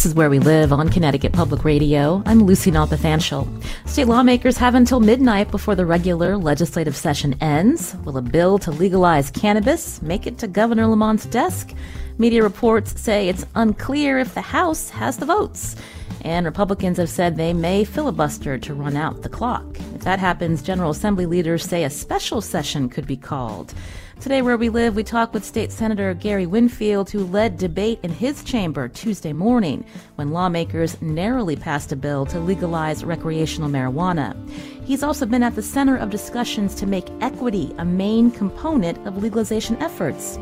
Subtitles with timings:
[0.00, 2.22] This is Where We Live on Connecticut Public Radio.
[2.24, 3.62] I'm Lucy Nalpathanchil.
[3.86, 7.94] State lawmakers have until midnight before the regular legislative session ends.
[7.96, 11.74] Will a bill to legalize cannabis make it to Governor Lamont's desk?
[12.16, 15.76] Media reports say it's unclear if the House has the votes.
[16.22, 19.66] And Republicans have said they may filibuster to run out the clock.
[19.94, 23.74] If that happens, General Assembly leaders say a special session could be called.
[24.20, 28.10] Today, where we live, we talk with State Senator Gary Winfield, who led debate in
[28.10, 29.82] his chamber Tuesday morning
[30.16, 34.36] when lawmakers narrowly passed a bill to legalize recreational marijuana.
[34.84, 39.22] He's also been at the center of discussions to make equity a main component of
[39.22, 40.38] legalization efforts.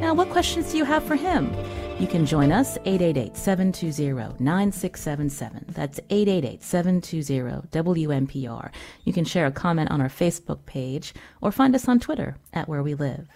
[0.00, 1.54] Now, what questions do you have for him?
[2.00, 5.66] You can join us 888-720-9677.
[5.68, 8.72] That's 888-720-WNPR.
[9.04, 12.68] You can share a comment on our Facebook page or find us on Twitter at
[12.68, 13.28] Where We Live.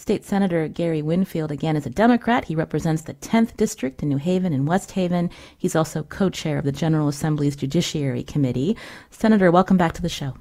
[0.00, 2.46] State Senator Gary Winfield again is a Democrat.
[2.46, 5.28] He represents the 10th district in New Haven and West Haven.
[5.58, 8.78] He's also co-chair of the General Assembly's Judiciary Committee.
[9.10, 10.32] Senator, welcome back to the show.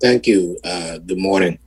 [0.00, 0.58] Thank you.
[0.64, 1.60] Uh, good morning.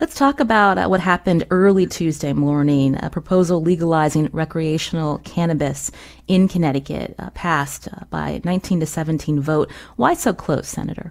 [0.00, 2.96] Let's talk about uh, what happened early Tuesday morning.
[3.02, 5.90] A proposal legalizing recreational cannabis
[6.28, 9.72] in Connecticut uh, passed uh, by 19 to 17 vote.
[9.96, 11.10] Why so close, Senator?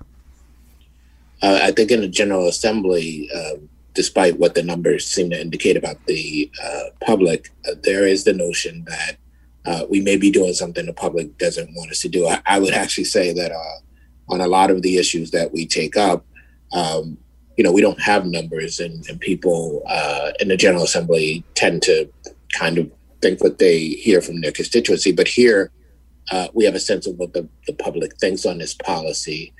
[1.43, 3.55] Uh, I think in the General Assembly, uh,
[3.93, 7.49] despite what the numbers seem to indicate about the uh, public,
[7.83, 9.17] there is the notion that
[9.89, 12.25] we may be doing something the public doesn't want us to do.
[12.27, 13.51] I, I would actually say that
[14.29, 16.25] on a lot of the issues that we take up,
[16.71, 17.17] um,
[17.57, 21.81] you know, we don't have numbers, and, and people uh, in the General Assembly tend
[21.83, 22.09] to
[22.53, 22.89] kind of
[23.21, 25.11] think what they hear from their constituency.
[25.11, 25.71] But here,
[26.31, 29.53] uh, we have a sense of what the, the public thinks on this policy.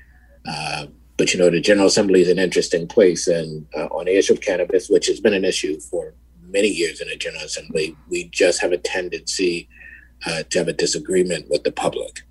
[1.16, 4.32] But you know, the General Assembly is an interesting place, and uh, on the issue
[4.32, 8.24] of cannabis, which has been an issue for many years in the General Assembly, we
[8.30, 9.68] just have a tendency
[10.26, 12.22] uh, to have a disagreement with the public.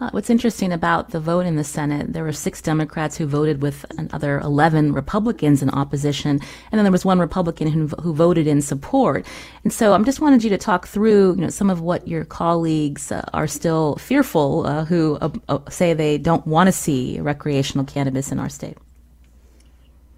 [0.00, 3.60] Uh, what's interesting about the vote in the Senate, there were six Democrats who voted
[3.60, 6.38] with another 11 Republicans in opposition,
[6.70, 9.26] and then there was one Republican who, who voted in support.
[9.64, 12.24] And so I'm just wanted you to talk through, you know, some of what your
[12.24, 17.18] colleagues uh, are still fearful, uh, who uh, uh, say they don't want to see
[17.18, 18.78] recreational cannabis in our state.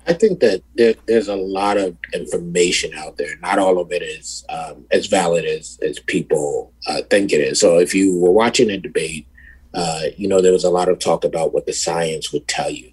[0.06, 3.38] I think that there, there's a lot of information out there.
[3.38, 7.60] Not all of it is um, as valid as, as people uh, think it is.
[7.60, 9.26] So if you were watching a debate
[9.74, 12.70] uh, you know, there was a lot of talk about what the science would tell
[12.70, 12.90] you.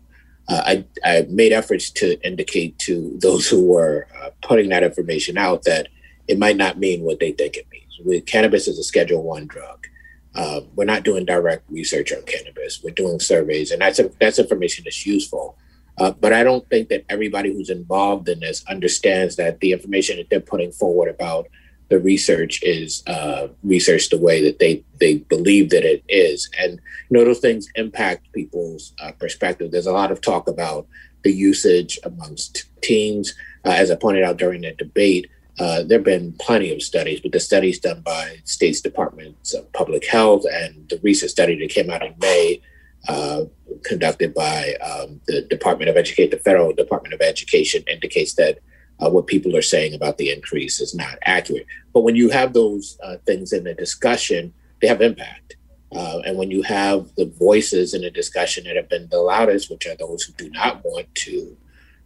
[0.47, 5.38] Uh, I, I, made efforts to indicate to those who were uh, putting that information
[5.38, 5.89] out that
[6.27, 7.99] it might not mean what they think it means.
[8.05, 9.88] With cannabis is a Schedule One drug.
[10.35, 12.81] Uh, we're not doing direct research on cannabis.
[12.83, 15.57] We're doing surveys, and that's a, that's information that's useful.
[15.97, 20.17] Uh, but I don't think that everybody who's involved in this understands that the information
[20.17, 21.47] that they're putting forward about
[21.89, 26.73] the research is uh, research the way that they they believe that it is, and
[27.09, 29.71] you know those things impact people's uh, perspective.
[29.71, 30.87] There's a lot of talk about
[31.23, 33.33] the usage amongst teens,
[33.65, 35.29] uh, as I pointed out during the debate.
[35.59, 39.71] Uh, there have been plenty of studies, but the studies done by states departments of
[39.73, 42.61] public health and the recent study that came out in May,
[43.07, 43.45] uh,
[43.83, 48.59] conducted by um, the Department of Education, the federal Department of Education, indicates that
[48.99, 51.65] uh, what people are saying about the increase is not accurate.
[51.93, 55.55] But when you have those uh, things in the discussion, they have impact.
[55.95, 59.69] Uh, and when you have the voices in the discussion that have been the loudest,
[59.69, 61.55] which are those who do not want to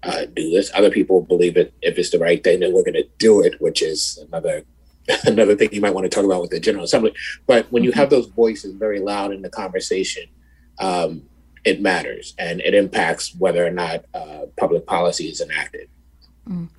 [0.03, 2.93] uh, do this, other people believe it if it's the right thing, then we're going
[2.93, 4.63] to do it, which is another
[5.25, 7.13] another thing you might want to talk about with the General Assembly.
[7.47, 10.23] But when you have those voices very loud in the conversation,
[10.79, 11.23] um,
[11.63, 15.89] it matters and it impacts whether or not uh, public policy is enacted.
[16.49, 16.69] Mm.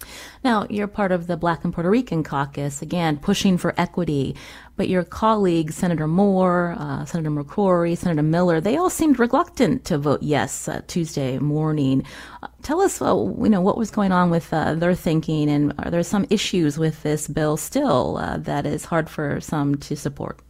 [0.43, 4.35] Now, you're part of the Black and Puerto Rican caucus, again, pushing for equity.
[4.77, 9.99] But your colleagues, Senator Moore, uh, Senator McCrory, Senator Miller, they all seemed reluctant to
[9.99, 12.05] vote yes uh, Tuesday morning.
[12.43, 15.73] Uh, tell us, uh, you know, what was going on with uh, their thinking, and
[15.79, 19.95] are there some issues with this bill still uh, that is hard for some to
[19.95, 20.41] support?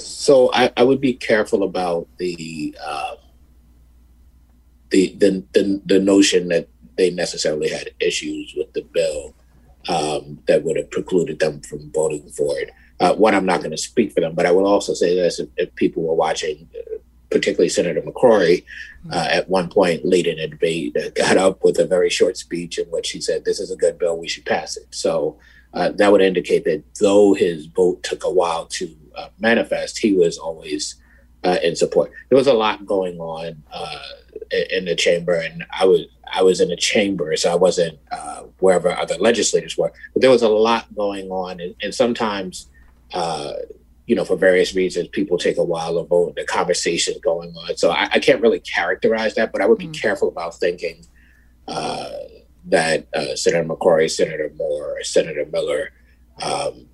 [0.00, 2.74] So I, I would be careful about the
[4.90, 9.34] the, the, the the notion that they necessarily had issues with the bill
[9.88, 12.70] um, that would have precluded them from voting for it.
[12.98, 15.38] Uh, one, I'm not going to speak for them, but I will also say this:
[15.38, 16.96] if, if people were watching, uh,
[17.30, 18.64] particularly Senator McCrory,
[19.12, 22.36] uh, at one point late in the debate, uh, got up with a very short
[22.36, 25.38] speech in which he said, "This is a good bill; we should pass it." So
[25.74, 30.12] uh, that would indicate that though his vote took a while to uh, manifest, he
[30.14, 30.96] was always
[31.62, 32.10] in support.
[32.28, 33.62] There was a lot going on
[34.50, 36.02] in the chamber, and I was
[36.32, 39.92] I was in a chamber, so I wasn't uh, wherever other legislators were.
[40.12, 42.68] But there was a lot going on, and, and sometimes,
[43.12, 43.52] uh,
[44.06, 46.36] you know, for various reasons, people take a while to vote.
[46.36, 49.52] The conversation going on, so I, I can't really characterize that.
[49.52, 50.00] But I would be mm.
[50.00, 51.04] careful about thinking
[51.68, 52.10] uh,
[52.66, 55.92] that uh, Senator McCrory, Senator Moore, Senator Miller.
[56.42, 56.88] Um,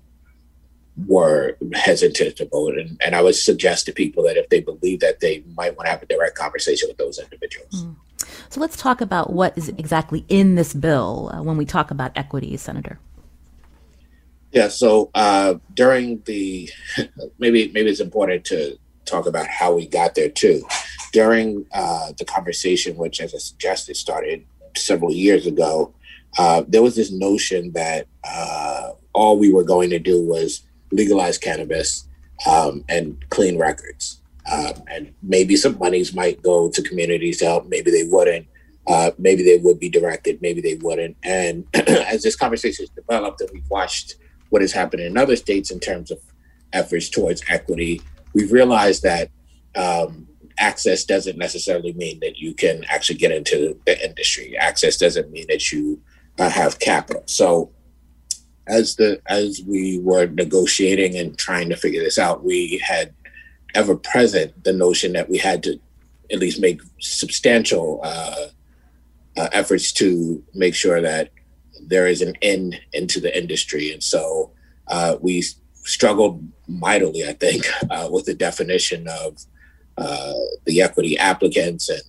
[1.07, 2.77] were hesitant to vote.
[2.77, 5.87] And, and I would suggest to people that if they believe that they might want
[5.87, 7.85] to have a direct conversation with those individuals.
[7.85, 7.95] Mm.
[8.49, 12.11] So let's talk about what is exactly in this bill uh, when we talk about
[12.15, 12.99] equity, Senator.
[14.51, 14.67] Yeah.
[14.67, 16.69] So uh, during the
[17.39, 20.65] maybe maybe it's important to talk about how we got there too.
[21.11, 25.93] During uh, the conversation, which, as I suggested, started several years ago,
[26.37, 30.63] uh, there was this notion that uh, all we were going to do was
[30.93, 32.07] legalize cannabis
[32.47, 34.21] um, and clean records.
[34.51, 38.47] Um, and maybe some monies might go to communities to help, maybe they wouldn't.
[38.85, 41.15] Uh, maybe they would be directed, maybe they wouldn't.
[41.23, 44.15] And as this conversation has developed and we've watched
[44.49, 46.19] what has happened in other states in terms of
[46.73, 48.01] efforts towards equity,
[48.33, 49.29] we've realized that
[49.75, 50.27] um,
[50.59, 54.57] access doesn't necessarily mean that you can actually get into the industry.
[54.57, 56.01] Access doesn't mean that you
[56.37, 57.23] uh, have capital.
[57.25, 57.71] So
[58.67, 63.13] as the as we were negotiating and trying to figure this out, we had
[63.75, 65.79] ever present the notion that we had to
[66.31, 68.47] at least make substantial uh,
[69.37, 71.29] uh, efforts to make sure that
[71.81, 73.91] there is an end into the industry.
[73.91, 74.51] And so
[74.87, 75.41] uh, we
[75.73, 79.37] struggled mightily, I think, uh, with the definition of
[79.97, 80.33] uh,
[80.65, 82.01] the equity applicants and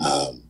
[0.00, 0.42] um,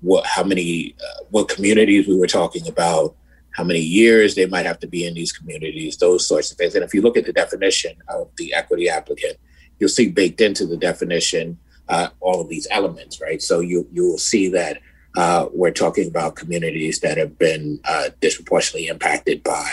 [0.00, 3.16] what, how many, uh, what communities we were talking about,
[3.54, 6.74] how many years they might have to be in these communities, those sorts of things.
[6.74, 9.36] And if you look at the definition of the equity applicant,
[9.78, 11.58] you'll see baked into the definition
[11.88, 13.40] uh, all of these elements, right?
[13.40, 14.80] So you you will see that
[15.16, 19.72] uh, we're talking about communities that have been uh, disproportionately impacted by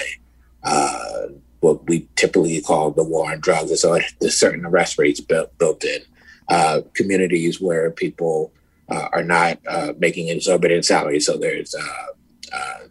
[0.64, 1.28] uh,
[1.62, 3.80] what we typically call the war on drugs.
[3.82, 6.02] So there's certain arrest rates built, built in.
[6.50, 8.52] Uh, communities where people
[8.90, 9.58] uh, are not
[10.00, 11.26] making exorbitant salaries.
[11.26, 11.74] So there's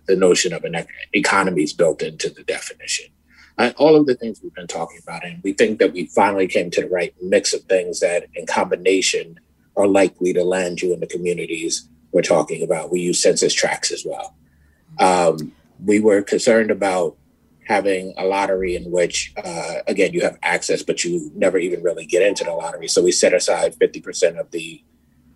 [0.06, 3.06] the notion of an economy is built into the definition
[3.76, 5.24] all of the things we've been talking about.
[5.24, 8.46] And we think that we finally came to the right mix of things that, in
[8.46, 9.38] combination,
[9.76, 12.90] are likely to land you in the communities we're talking about.
[12.90, 14.34] We use census tracts as well.
[14.98, 15.52] Um,
[15.84, 17.16] we were concerned about
[17.66, 22.04] having a lottery in which, uh, again, you have access, but you never even really
[22.04, 22.88] get into the lottery.
[22.88, 24.82] So we set aside 50% of the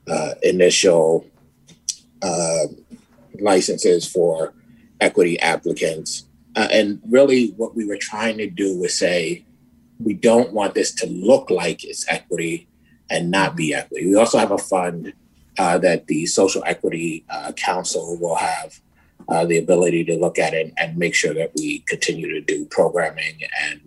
[0.08, 1.26] uh, initial
[2.22, 2.66] uh,
[3.40, 4.54] licenses for
[5.00, 6.24] equity applicants
[6.56, 9.44] uh, and really, what we were trying to do was say,
[9.98, 12.68] we don't want this to look like it's equity
[13.10, 14.06] and not be equity.
[14.06, 15.12] We also have a fund
[15.58, 18.80] uh, that the Social Equity uh, Council will have
[19.28, 22.66] uh, the ability to look at it and make sure that we continue to do
[22.66, 23.80] programming and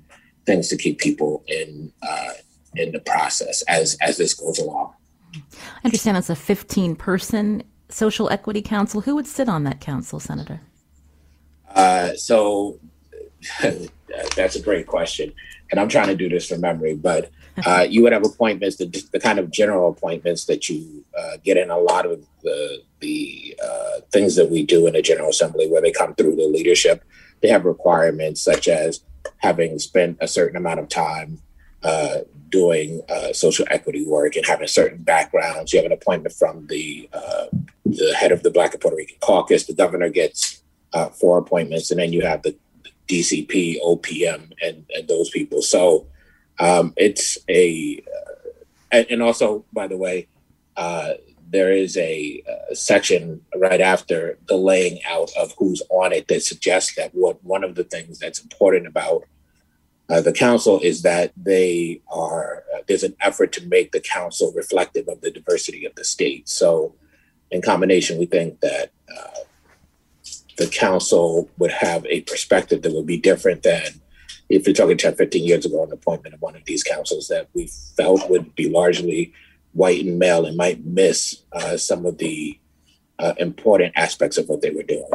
[0.46, 2.32] things to keep people in uh,
[2.76, 4.94] in the process as as this goes along.
[5.36, 5.40] I
[5.86, 9.02] understand it's a 15 person social equity council.
[9.02, 10.62] Who would sit on that council, Senator?
[11.74, 12.80] Uh, so
[14.36, 15.34] that's a great question.
[15.72, 17.30] And I'm trying to do this from memory, but
[17.66, 21.58] uh, you would have appointments, the, the kind of general appointments that you uh, get
[21.58, 25.70] in a lot of the, the uh, things that we do in the General Assembly
[25.70, 27.04] where they come through the leadership.
[27.42, 29.02] They have requirements such as
[29.40, 31.40] having spent a certain amount of time
[31.84, 35.74] uh, doing uh, social equity work and having certain backgrounds.
[35.74, 37.46] You have an appointment from the uh,
[37.86, 39.66] the head of the Black and Puerto Rican Caucus.
[39.66, 40.62] The governor gets
[40.94, 42.56] uh, for appointments, and then you have the
[43.08, 45.62] DCP, OPM, and, and those people.
[45.62, 46.08] So
[46.60, 48.04] um, it's a,
[48.92, 50.28] uh, and, also, by the way,
[50.76, 51.14] uh,
[51.50, 56.44] there is a, a, section right after the laying out of who's on it that
[56.44, 59.24] suggests that what one of the things that's important about
[60.10, 64.54] uh, the council is that they are uh, there's an effort to make the council
[64.56, 66.48] reflective of the diversity of the state.
[66.48, 66.96] So,
[67.52, 69.40] in combination, we think that uh,
[70.58, 74.02] the council would have a perspective that would be different than
[74.50, 77.50] if you're talking 10, 15 years ago, an appointment of one of these councils that
[77.54, 79.34] we felt would be largely
[79.74, 82.58] white and male and might miss uh, some of the
[83.20, 85.10] uh, important aspects of what they were doing.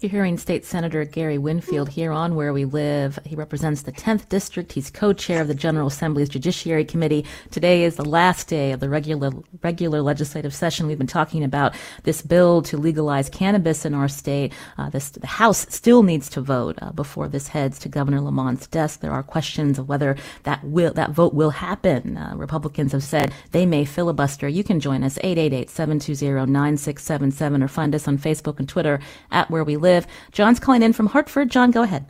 [0.00, 3.18] You're hearing State Senator Gary Winfield here on Where We Live.
[3.26, 4.72] He represents the 10th District.
[4.72, 7.26] He's co-chair of the General Assembly's Judiciary Committee.
[7.50, 9.30] Today is the last day of the regular
[9.62, 10.86] regular legislative session.
[10.86, 14.54] We've been talking about this bill to legalize cannabis in our state.
[14.78, 18.68] Uh, this, the House still needs to vote uh, before this heads to Governor Lamont's
[18.68, 19.00] desk.
[19.00, 22.16] There are questions of whether that will that vote will happen.
[22.16, 24.48] Uh, Republicans have said they may filibuster.
[24.48, 28.98] You can join us 888-720-9677 or find us on Facebook and Twitter
[29.30, 30.06] at Where We Live live.
[30.32, 31.50] John's calling in from Hartford.
[31.50, 32.06] John, go ahead.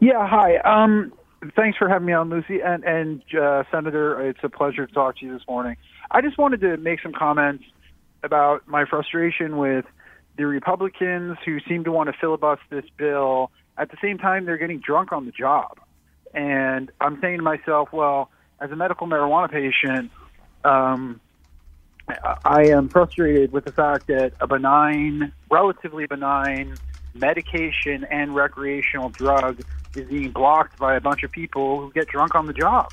[0.00, 0.56] Yeah, hi.
[0.58, 1.12] Um,
[1.56, 2.60] thanks for having me on, Lucy.
[2.60, 5.76] And, and uh, Senator, it's a pleasure to talk to you this morning.
[6.10, 7.64] I just wanted to make some comments
[8.22, 9.84] about my frustration with
[10.36, 13.50] the Republicans who seem to want to filibuster this bill.
[13.76, 15.78] At the same time, they're getting drunk on the job.
[16.34, 18.30] And I'm saying to myself, well,
[18.60, 20.10] as a medical marijuana patient,
[20.64, 21.20] um,
[22.44, 26.78] I am frustrated with the fact that a benign, relatively benign
[27.14, 29.60] medication and recreational drug
[29.94, 32.88] is being blocked by a bunch of people who get drunk on the job.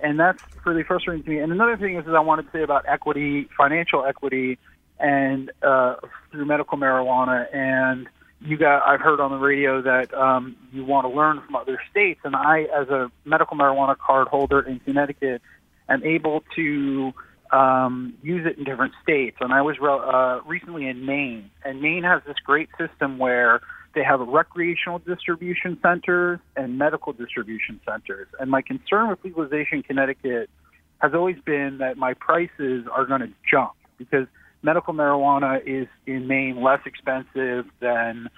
[0.00, 1.38] And that's really frustrating to me.
[1.38, 4.58] And another thing is, I wanted to say about equity, financial equity,
[4.98, 5.96] and uh,
[6.30, 7.46] through medical marijuana.
[7.54, 8.08] And
[8.40, 11.78] you got, I've heard on the radio that um, you want to learn from other
[11.90, 12.20] states.
[12.24, 15.40] And I, as a medical marijuana card holder in Connecticut,
[15.88, 17.12] am able to
[17.52, 19.36] um, use it in different states.
[19.40, 23.60] And I was uh, recently in Maine, and Maine has this great system where
[23.94, 28.28] they have recreational distribution centers and medical distribution centers.
[28.38, 30.50] And my concern with legalization in Connecticut
[30.98, 34.26] has always been that my prices are going to jump because
[34.62, 38.28] medical marijuana is in Maine less expensive than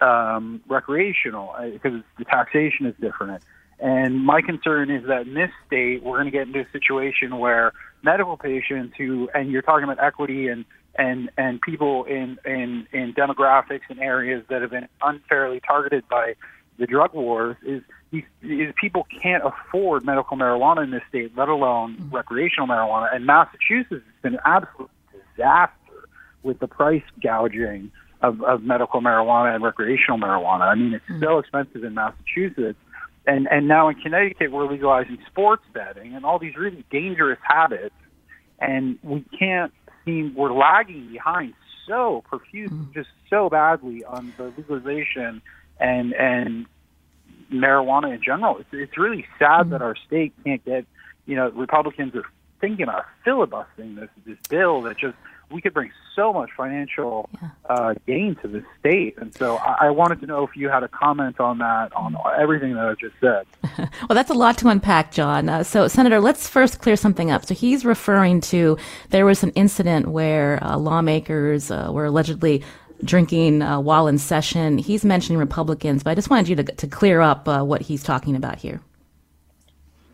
[0.00, 3.42] um, recreational because uh, the taxation is different.
[3.80, 7.38] And my concern is that in this state, we're going to get into a situation
[7.38, 7.72] where
[8.02, 10.64] medical patients who, and you're talking about equity and
[10.96, 16.34] and and people in in in demographics and areas that have been unfairly targeted by
[16.78, 21.48] the drug wars, is these, is people can't afford medical marijuana in this state, let
[21.48, 22.14] alone mm-hmm.
[22.14, 23.14] recreational marijuana.
[23.14, 25.72] And Massachusetts has been an absolute disaster
[26.42, 27.90] with the price gouging
[28.22, 30.62] of, of medical marijuana and recreational marijuana.
[30.62, 31.22] I mean, it's mm-hmm.
[31.22, 32.78] so expensive in Massachusetts
[33.28, 37.94] and and now in Connecticut we're legalizing sports betting and all these really dangerous habits,
[38.58, 39.72] and we can't
[40.04, 41.54] seem we're lagging behind
[41.86, 42.92] so profuse, mm.
[42.94, 45.42] just so badly on the legalization
[45.78, 46.66] and and
[47.52, 48.58] marijuana in general.
[48.58, 49.70] It's it's really sad mm.
[49.70, 50.86] that our state can't get
[51.26, 52.24] you know Republicans are
[52.62, 55.16] thinking about filibustering this this bill that just
[55.50, 57.48] we could bring so much financial yeah.
[57.70, 59.16] uh, gain to the state.
[59.18, 62.16] And so I, I, wanted to know if you had a comment on that, on
[62.38, 63.46] everything that I just said.
[64.08, 65.48] well, that's a lot to unpack, John.
[65.48, 67.46] Uh, so, Senator, let's first clear something up.
[67.46, 68.76] So he's referring to
[69.10, 72.62] there was an incident where uh, lawmakers uh, were allegedly
[73.04, 74.78] drinking uh, while in session.
[74.78, 78.02] He's mentioning Republicans, but I just wanted you to, to clear up uh, what he's
[78.02, 78.80] talking about here.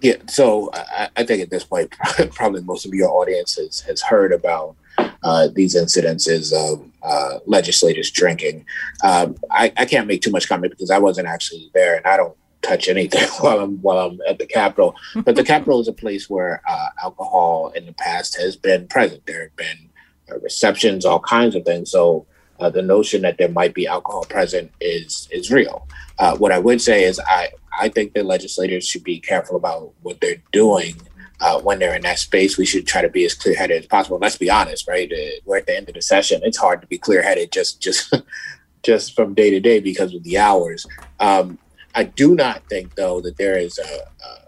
[0.00, 1.91] Yeah, so I, I, think at this point,
[2.33, 8.10] probably most of your audience has, has heard about uh, these incidences of uh, legislators
[8.10, 8.64] drinking.
[9.02, 12.16] Um, I, I, can't make too much comment because I wasn't actually there and I
[12.16, 14.94] don't touch anything while I'm while I'm at the Capitol.
[15.14, 19.24] But the Capitol is a place where uh, alcohol in the past has been present.
[19.26, 19.90] There have been
[20.30, 21.90] uh, receptions, all kinds of things.
[21.90, 22.26] So
[22.60, 25.86] uh, the notion that there might be alcohol present is is real.
[26.18, 29.92] Uh, what I would say is I I think that legislators should be careful about
[30.02, 30.94] what they're doing
[31.41, 33.87] uh, when they're in that space, we should try to be as clear headed as
[33.87, 34.19] possible.
[34.21, 35.12] Let's be honest, right?
[35.45, 36.41] We're at the end of the session.
[36.45, 38.14] It's hard to be clear headed just just
[38.83, 40.87] just from day to day because of the hours.
[41.19, 41.59] Um,
[41.95, 44.45] I do not think, though, that there is a, a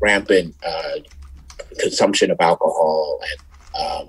[0.00, 1.00] rampant uh,
[1.78, 4.08] consumption of alcohol and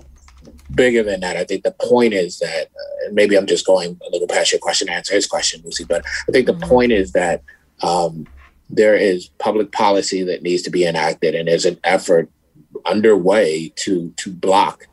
[0.74, 1.36] bigger than that.
[1.36, 4.52] I think the point is that, uh, and maybe I'm just going a little past
[4.52, 6.68] your question to answer his question, Lucy, but I think the mm-hmm.
[6.68, 7.42] point is that
[7.82, 8.26] um,
[8.70, 12.30] there is public policy that needs to be enacted, and there's an effort
[12.86, 14.86] underway to to block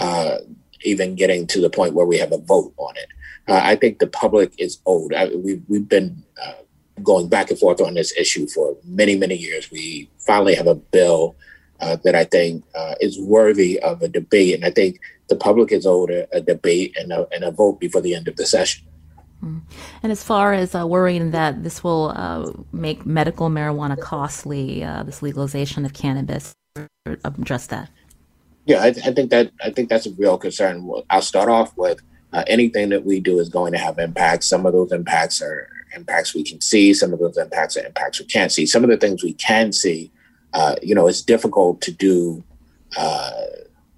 [0.00, 0.38] uh,
[0.84, 3.08] even getting to the point where we have a vote on it.
[3.48, 5.12] Uh, I think the public is old.
[5.14, 6.52] I, we've we've been uh,
[7.02, 9.70] going back and forth on this issue for many many years.
[9.70, 11.34] We finally have a bill
[11.80, 15.72] uh, that I think uh, is worthy of a debate, and I think the public
[15.72, 18.46] is owed a, a debate and a, and a vote before the end of the
[18.46, 18.84] session.
[19.42, 25.02] And as far as uh, worrying that this will uh, make medical marijuana costly, uh,
[25.02, 26.54] this legalization of cannabis,
[27.24, 27.90] address that.
[28.64, 30.88] Yeah, I, I, think that I think that's a real concern.
[31.10, 32.00] I'll start off with
[32.32, 34.46] uh, anything that we do is going to have impacts.
[34.46, 36.94] Some of those impacts are impacts we can see.
[36.94, 38.64] Some of those impacts are impacts we can't see.
[38.66, 40.10] Some of the things we can see,
[40.52, 42.44] uh, you know, it's difficult to do
[42.96, 43.32] uh,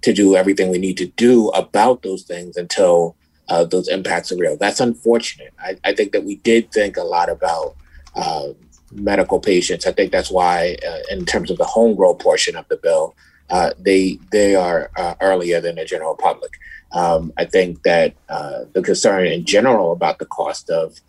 [0.01, 3.15] to do everything we need to do about those things until
[3.49, 4.57] uh, those impacts are real.
[4.57, 5.53] That's unfortunate.
[5.59, 7.75] I, I, think that we did think a lot about
[8.15, 8.49] uh,
[8.91, 9.85] medical patients.
[9.85, 13.15] I think that's why, uh, in terms of the home grow portion of the bill,
[13.49, 16.51] uh, they they are uh, earlier than the general public.
[16.91, 20.99] Um, I think that uh, the concern in general about the cost of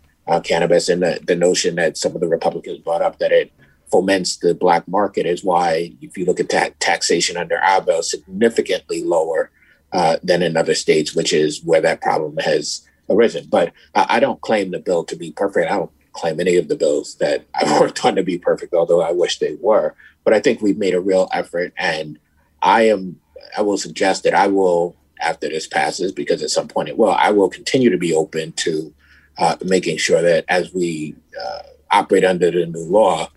[0.43, 3.51] cannabis and the, the notion that some of the Republicans brought up that it
[3.89, 8.03] foments the black market is why, if you look at ta- taxation under our bill,
[8.03, 9.49] significantly lower
[9.93, 13.45] uh, than in other states, which is where that problem has arisen.
[13.49, 15.71] But I don't claim the bill to be perfect.
[15.71, 19.01] I don't claim any of the bills that I've worked on to be perfect, although
[19.01, 19.95] I wish they were.
[20.23, 22.19] But I think we've made a real effort, and
[22.61, 23.19] I am.
[23.57, 27.11] I will suggest that I will, after this passes, because at some point it will.
[27.13, 28.93] I will continue to be open to
[29.37, 31.59] uh, making sure that as we uh,
[31.91, 33.29] operate under the new law,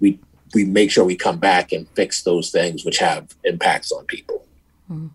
[0.00, 0.18] we
[0.54, 4.46] we make sure we come back and fix those things which have impacts on people.
[4.90, 5.10] Mm.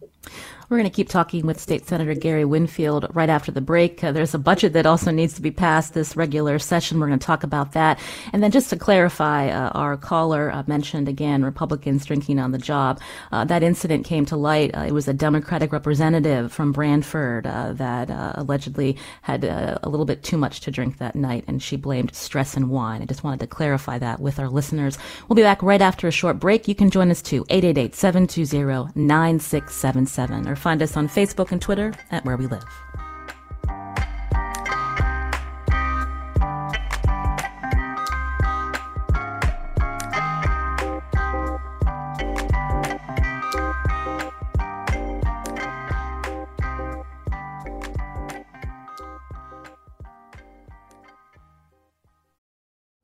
[0.73, 4.03] We're going to keep talking with State Senator Gary Winfield right after the break.
[4.03, 6.99] Uh, there's a budget that also needs to be passed this regular session.
[6.99, 7.99] We're going to talk about that.
[8.31, 12.57] And then just to clarify, uh, our caller uh, mentioned again Republicans drinking on the
[12.57, 12.99] job.
[13.31, 14.75] Uh, that incident came to light.
[14.75, 20.23] Uh, it was a Democratic representative from Branford uh, that allegedly had a little bit
[20.23, 23.03] too much to drink that night, and she blamed stress and wine.
[23.03, 24.97] I just wanted to clarify that with our listeners.
[25.27, 26.67] We'll be back right after a short break.
[26.67, 31.93] You can join us too, 888 720 9677 or find us on Facebook and Twitter
[32.11, 32.63] at Where We Live.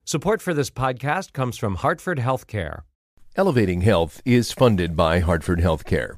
[0.09, 2.81] Support for this podcast comes from Hartford Healthcare.
[3.35, 6.17] Elevating Health is funded by Hartford Healthcare.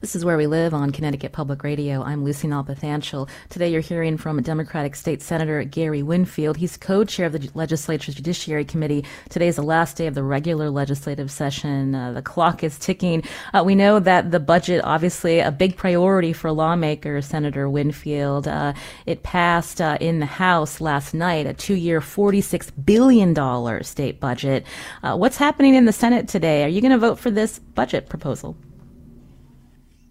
[0.00, 2.00] This is Where We Live on Connecticut Public Radio.
[2.04, 3.28] I'm Lucy Nalpathanchil.
[3.48, 6.56] Today you're hearing from Democratic State Senator Gary Winfield.
[6.56, 9.04] He's co-chair of the legislature's Judiciary Committee.
[9.30, 11.92] Today is the last day of the regular legislative session.
[11.92, 13.24] Uh, the clock is ticking.
[13.52, 18.46] Uh, we know that the budget, obviously a big priority for lawmakers, Senator Winfield.
[18.46, 18.74] Uh,
[19.06, 24.64] it passed uh, in the House last night, a two-year, $46 billion state budget.
[25.02, 26.62] Uh, what's happening in the Senate today?
[26.62, 28.56] Are you going to vote for this budget proposal?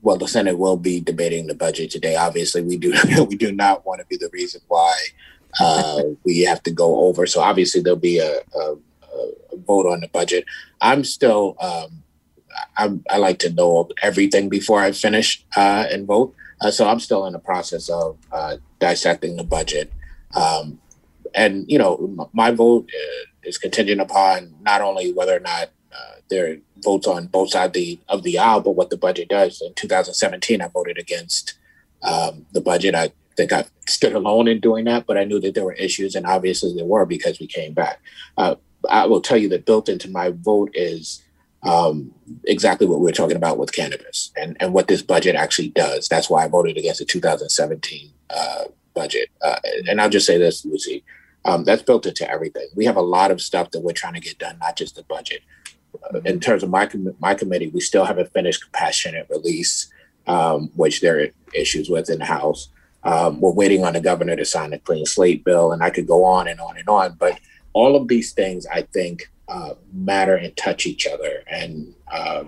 [0.08, 2.15] Well, the Senate will be debating the budget today.
[2.15, 2.93] Obviously, we do
[3.30, 4.96] we do not want to be the reason why
[5.60, 7.28] uh, we have to go over.
[7.28, 8.78] So obviously, there'll be a, a,
[9.52, 10.46] a vote on the budget.
[10.80, 12.04] I'm still um,
[12.78, 16.34] I, I, like to know everything before I finish uh, and vote.
[16.62, 19.91] Uh, so I'm still in the process of uh, dissecting the budget.
[20.34, 20.80] Um,
[21.36, 26.15] and you know, my vote uh, is contingent upon not only whether or not uh,
[26.29, 29.62] there votes on both sides of the, of the aisle, but what the budget does.
[29.62, 31.53] In 2017, I voted against
[32.03, 32.95] um, the budget.
[32.95, 36.15] I think I stood alone in doing that, but I knew that there were issues,
[36.15, 37.99] and obviously there were because we came back.
[38.38, 38.55] Uh,
[38.89, 41.23] I will tell you that built into my vote is
[41.63, 42.13] um,
[42.45, 46.07] exactly what we are talking about with cannabis and, and what this budget actually does.
[46.07, 49.29] That's why I voted against the 2017 uh, budget.
[49.41, 49.57] Uh,
[49.88, 51.03] and I'll just say this, Lucy.
[51.45, 52.67] Um, that's built into everything.
[52.75, 55.03] We have a lot of stuff that we're trying to get done, not just the
[55.03, 55.41] budget
[56.25, 59.91] in terms of my com- my committee, we still haven't finished compassionate release,
[60.27, 62.69] um, which there are issues with in the House.
[63.03, 66.07] Um, we're waiting on the governor to sign the clean slate bill, and I could
[66.07, 67.15] go on and on and on.
[67.17, 67.39] But
[67.73, 71.43] all of these things, I think, uh, matter and touch each other.
[71.49, 72.43] And uh,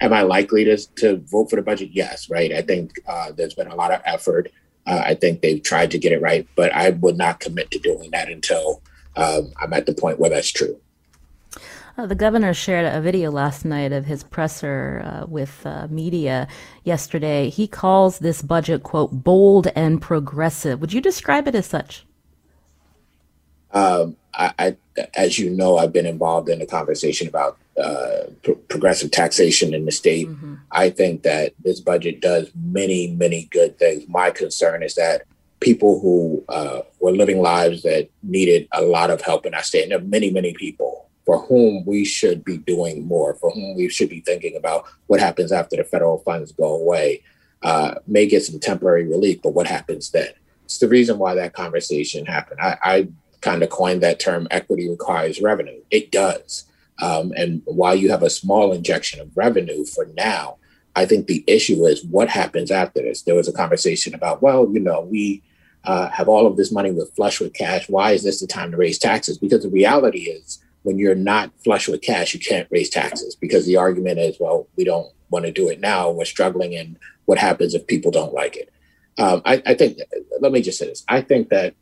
[0.00, 1.90] am I likely to, to vote for the budget?
[1.92, 2.52] Yes, right.
[2.52, 4.52] I think uh, there's been a lot of effort.
[4.86, 7.78] Uh, I think they've tried to get it right, but I would not commit to
[7.78, 8.82] doing that until
[9.16, 10.80] um, I'm at the point where that's true.
[11.98, 16.46] Uh, the governor shared a video last night of his presser uh, with uh, media
[16.84, 17.50] yesterday.
[17.50, 20.80] He calls this budget, quote, bold and progressive.
[20.80, 22.06] Would you describe it as such?
[23.72, 24.76] Um, I, I,
[25.14, 28.26] as you know, I've been involved in a conversation about uh,
[28.68, 30.28] progressive taxation in the state.
[30.28, 30.54] Mm-hmm.
[30.70, 34.06] I think that this budget does many, many good things.
[34.06, 35.22] My concern is that
[35.58, 39.82] people who uh, were living lives that needed a lot of help in our state,
[39.82, 40.87] and there are many, many people
[41.28, 45.20] for whom we should be doing more, for whom we should be thinking about what
[45.20, 47.22] happens after the federal funds go away,
[47.62, 50.30] uh, may get some temporary relief, but what happens then?
[50.64, 52.60] It's the reason why that conversation happened.
[52.62, 53.08] I, I
[53.42, 55.82] kind of coined that term equity requires revenue.
[55.90, 56.64] It does.
[57.02, 60.56] Um, and while you have a small injection of revenue for now,
[60.96, 63.20] I think the issue is what happens after this.
[63.20, 65.42] There was a conversation about, well, you know, we
[65.84, 67.86] uh, have all of this money with flush with cash.
[67.86, 69.36] Why is this the time to raise taxes?
[69.36, 73.66] Because the reality is when you're not flush with cash, you can't raise taxes because
[73.66, 76.10] the argument is, well, we don't want to do it now.
[76.10, 76.96] We're struggling, and
[77.26, 78.72] what happens if people don't like it?
[79.18, 79.98] Um, I, I think.
[80.40, 81.04] Let me just say this.
[81.06, 81.74] I think that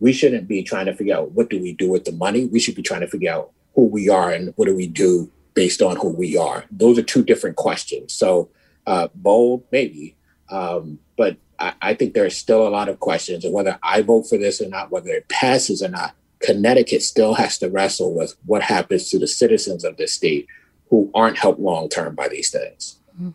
[0.00, 2.46] we shouldn't be trying to figure out what do we do with the money.
[2.46, 5.30] We should be trying to figure out who we are and what do we do
[5.52, 6.64] based on who we are.
[6.70, 8.14] Those are two different questions.
[8.14, 8.48] So
[8.86, 10.16] uh, bold, maybe,
[10.48, 14.00] um, but I, I think there are still a lot of questions, and whether I
[14.00, 18.14] vote for this or not, whether it passes or not Connecticut still has to wrestle
[18.14, 20.46] with what happens to the citizens of this state
[20.90, 22.98] who aren't helped long term by these things.
[23.20, 23.30] Mm-hmm.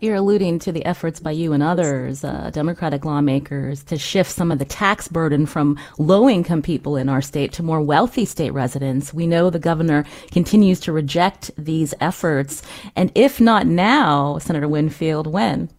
[0.00, 4.50] You're alluding to the efforts by you and others, uh, Democratic lawmakers, to shift some
[4.50, 8.50] of the tax burden from low income people in our state to more wealthy state
[8.50, 9.14] residents.
[9.14, 12.62] We know the governor continues to reject these efforts.
[12.96, 15.70] And if not now, Senator Winfield, when?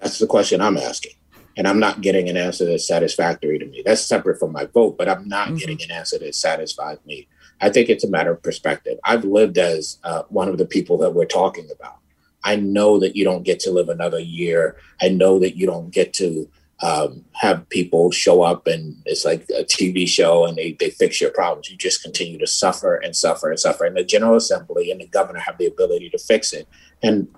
[0.00, 1.12] That's the question I'm asking
[1.56, 3.82] and I'm not getting an answer that's satisfactory to me.
[3.84, 5.56] That's separate from my vote, but I'm not mm-hmm.
[5.56, 7.28] getting an answer that satisfies me.
[7.60, 8.98] I think it's a matter of perspective.
[9.04, 11.98] I've lived as uh, one of the people that we're talking about.
[12.44, 14.76] I know that you don't get to live another year.
[15.00, 16.48] I know that you don't get to
[16.82, 21.20] um, have people show up and it's like a TV show and they, they fix
[21.20, 21.70] your problems.
[21.70, 23.84] You just continue to suffer and suffer and suffer.
[23.84, 26.66] And the General Assembly and the governor have the ability to fix it.
[27.00, 27.28] And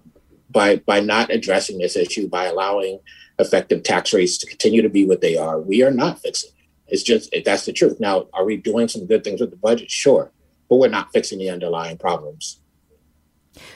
[0.55, 3.01] by by not addressing this issue, by allowing
[3.39, 6.55] effective tax rates to continue to be what they are, we are not fixing it.
[6.87, 8.01] It's just that's the truth.
[8.01, 9.91] Now, are we doing some good things with the budget?
[9.91, 10.33] Sure,
[10.71, 12.61] but we're not fixing the underlying problems.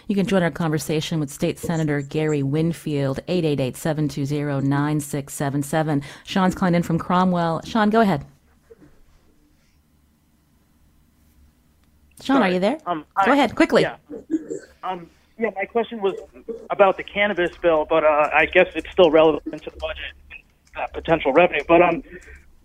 [0.08, 6.02] You can join our conversation with State Senator Gary Winfield, 888-720-9677.
[6.24, 7.60] Sean's calling in from Cromwell.
[7.64, 8.24] Sean, go ahead.
[12.20, 12.50] Sean, Sorry.
[12.50, 12.78] are you there?
[12.86, 13.82] Um, go I, ahead, quickly.
[13.82, 13.98] Yeah.
[14.82, 15.08] Um,
[15.38, 16.14] yeah, my question was
[16.70, 20.04] about the cannabis bill, but uh, I guess it's still relevant to the budget,
[20.76, 21.62] and potential revenue.
[21.66, 22.02] But um,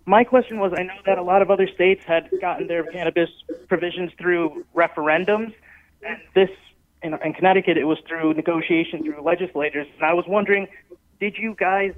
[0.06, 3.30] my question was, I know that a lot of other states had gotten their cannabis
[3.68, 5.54] provisions through referendums,
[6.02, 6.50] and this
[7.02, 9.86] in, in Connecticut it was through negotiation through legislators.
[9.94, 10.66] And I was wondering,
[11.20, 11.92] did you guys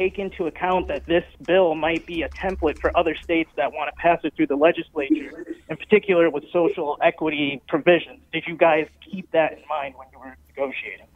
[0.00, 3.94] take into account that this bill might be a template for other states that want
[3.94, 8.18] to pass it through the legislature, in particular with social equity provisions.
[8.32, 11.06] Did you guys keep that in mind when you were negotiating?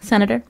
[0.00, 0.42] Senator?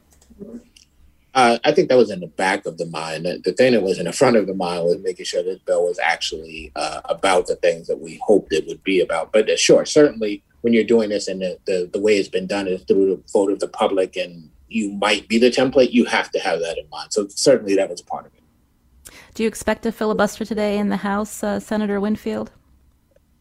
[1.35, 3.25] Uh, I think that was in the back of the mind.
[3.25, 5.83] The thing that was in the front of the mind was making sure this bill
[5.85, 9.33] was actually uh, about the things that we hoped it would be about.
[9.33, 12.47] But uh, sure, certainly when you're doing this and the, the, the way it's been
[12.47, 16.05] done is through the vote of the public and you might be the template, you
[16.07, 17.13] have to have that in mind.
[17.13, 19.13] So certainly that was part of it.
[19.35, 22.51] Do you expect a filibuster today in the House, uh, Senator Winfield?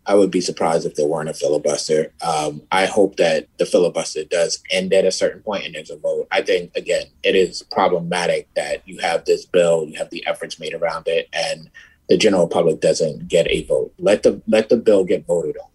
[0.05, 2.11] I would be surprised if there weren't a filibuster.
[2.25, 5.97] Um, I hope that the filibuster does end at a certain point and there's a
[5.97, 6.27] vote.
[6.31, 10.59] I think, again, it is problematic that you have this bill, you have the efforts
[10.59, 11.69] made around it, and
[12.09, 13.93] the general public doesn't get a vote.
[13.99, 15.69] Let the let the bill get voted on.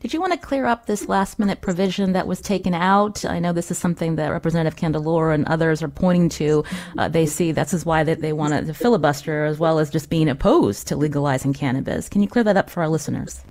[0.00, 3.24] Did you want to clear up this last minute provision that was taken out?
[3.24, 6.64] I know this is something that Representative Candelora and others are pointing to.
[6.98, 10.10] Uh, they see this is why they, they want to filibuster as well as just
[10.10, 12.08] being opposed to legalizing cannabis.
[12.08, 13.42] Can you clear that up for our listeners?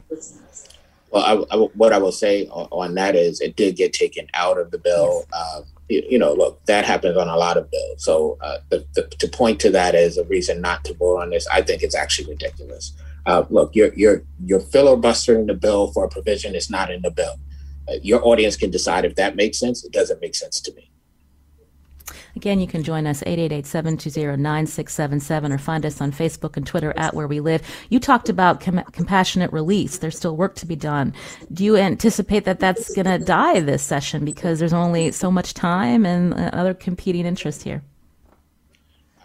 [1.12, 4.28] Well, I, I, what I will say on, on, that is it did get taken
[4.34, 5.26] out of the bill.
[5.32, 5.56] Yes.
[5.56, 8.04] Um, you, you, know, look, that happens on a lot of bills.
[8.04, 11.32] So uh, the, the, to point to that as a reason not to vote on
[11.32, 12.94] this, I think it's actually ridiculous.
[13.26, 17.12] Uh, look, you're you're you're filibustering the bill for a provision that's not in the
[17.12, 17.36] bill.
[17.88, 19.84] Uh, your audience can decide if that makes sense.
[19.84, 20.90] It doesn't make sense to me.
[22.36, 27.28] Again, you can join us 888-720-9677 or find us on Facebook and Twitter at Where
[27.28, 27.62] We Live.
[27.90, 29.98] You talked about com- compassionate release.
[29.98, 31.14] There's still work to be done.
[31.52, 35.54] Do you anticipate that that's going to die this session because there's only so much
[35.54, 37.84] time and uh, other competing interests here?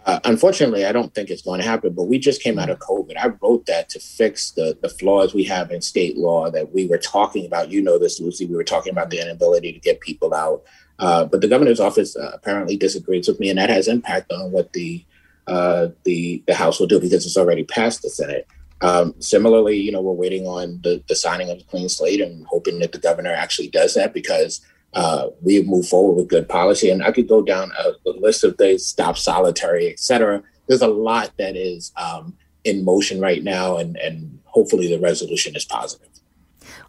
[0.07, 2.79] Uh, unfortunately, I don't think it's going to happen, but we just came out of
[2.79, 3.17] COVID.
[3.17, 6.87] I wrote that to fix the, the flaws we have in state law that we
[6.87, 7.71] were talking about.
[7.71, 8.45] You know this, Lucy.
[8.45, 10.63] We were talking about the inability to get people out.
[10.99, 14.53] Uh, but the governor's office uh, apparently disagrees with me, and that has impact on
[14.53, 15.05] what the
[15.47, 18.47] uh, the the House will do because it's already passed the Senate.
[18.81, 22.47] Um, similarly, you know, we're waiting on the, the signing of the clean slate and
[22.47, 24.61] hoping that the governor actually does that because
[24.95, 26.91] uh, we move forward with good policy.
[26.91, 30.43] And I could go down a, a list of things, stop solitary, et cetera.
[30.67, 35.55] There's a lot that is um, in motion right now, and, and hopefully the resolution
[35.57, 36.09] is positive.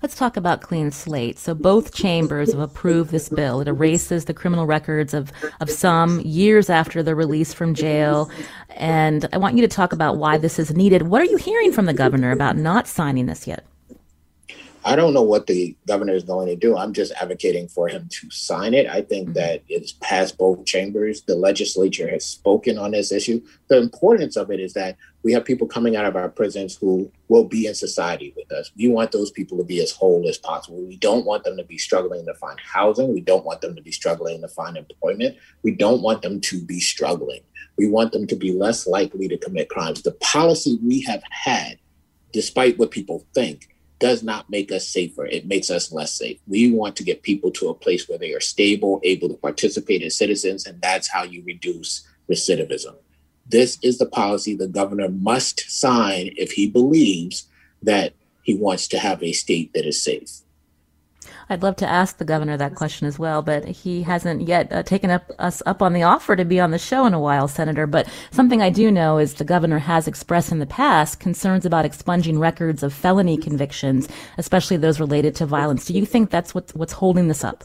[0.02, 1.39] Let's talk about clean slate.
[1.39, 3.60] So both chambers have approved this bill.
[3.62, 8.30] It erases the criminal records of, of some years after their release from jail.
[8.70, 11.04] And I want you to talk about why this is needed.
[11.04, 13.65] What are you hearing from the governor about not signing this yet?
[14.88, 16.78] I don't know what the governor is going to do.
[16.78, 18.88] I'm just advocating for him to sign it.
[18.88, 19.34] I think mm-hmm.
[19.34, 21.24] that it's passed both chambers.
[21.24, 23.41] The legislature has spoken on this issue.
[23.67, 27.12] The importance of it is that we have people coming out of our prisons who
[27.30, 28.71] will be in society with us.
[28.78, 30.80] We want those people to be as whole as possible.
[30.86, 33.12] We don't want them to be struggling to find housing.
[33.12, 35.36] We don't want them to be struggling to find employment.
[35.63, 37.41] We don't want them to be struggling.
[37.76, 40.04] We want them to be less likely to commit crimes.
[40.04, 41.80] The policy we have had,
[42.32, 43.67] despite what people think,
[44.06, 45.26] does not make us safer.
[45.26, 46.38] It makes us less safe.
[46.46, 50.04] We want to get people to a place where they are stable, able to participate
[50.04, 52.94] as citizens, and that's how you reduce recidivism.
[53.48, 57.48] This is the policy the governor must sign if he believes
[57.82, 58.13] that
[58.44, 60.41] he wants to have a state that is safe.
[61.50, 64.84] I'd love to ask the governor that question as well, but he hasn't yet uh,
[64.84, 67.48] taken up us up on the offer to be on the show in a while,
[67.48, 67.86] Senator.
[67.86, 71.86] But something I do know is the governor has expressed in the past concerns about
[71.86, 75.86] expunging records of felony convictions, especially those related to violence.
[75.86, 77.64] Do you think that's what's what's holding this up?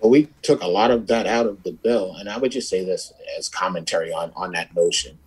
[0.00, 2.68] Well, we took a lot of that out of the bill, and I would just
[2.68, 5.18] say this as commentary on on that notion: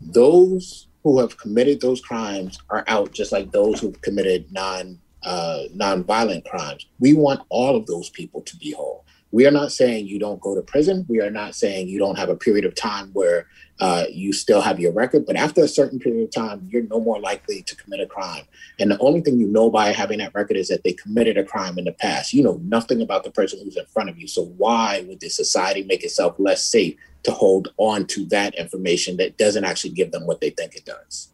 [0.00, 5.64] those who have committed those crimes are out, just like those who've committed non uh,
[5.74, 6.86] nonviolent crimes.
[6.98, 9.04] We want all of those people to be whole.
[9.34, 11.04] We are not saying you don't go to prison.
[11.08, 13.48] We are not saying you don't have a period of time where
[13.80, 15.26] uh, you still have your record.
[15.26, 18.44] But after a certain period of time, you're no more likely to commit a crime.
[18.78, 21.42] And the only thing you know by having that record is that they committed a
[21.42, 22.32] crime in the past.
[22.32, 24.28] You know nothing about the person who's in front of you.
[24.28, 29.16] So why would the society make itself less safe to hold on to that information
[29.16, 31.33] that doesn't actually give them what they think it does?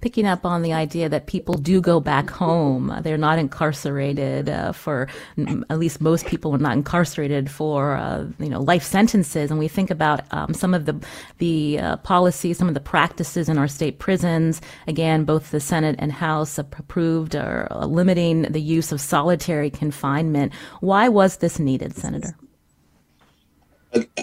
[0.00, 4.72] Picking up on the idea that people do go back home, they're not incarcerated uh,
[4.72, 5.08] for,
[5.70, 9.50] at least most people are not incarcerated for, uh, you know, life sentences.
[9.50, 10.98] And we think about um, some of the
[11.38, 14.60] the uh, policies, some of the practices in our state prisons.
[14.86, 20.52] Again, both the Senate and House approved or limiting the use of solitary confinement.
[20.80, 22.36] Why was this needed, Senator?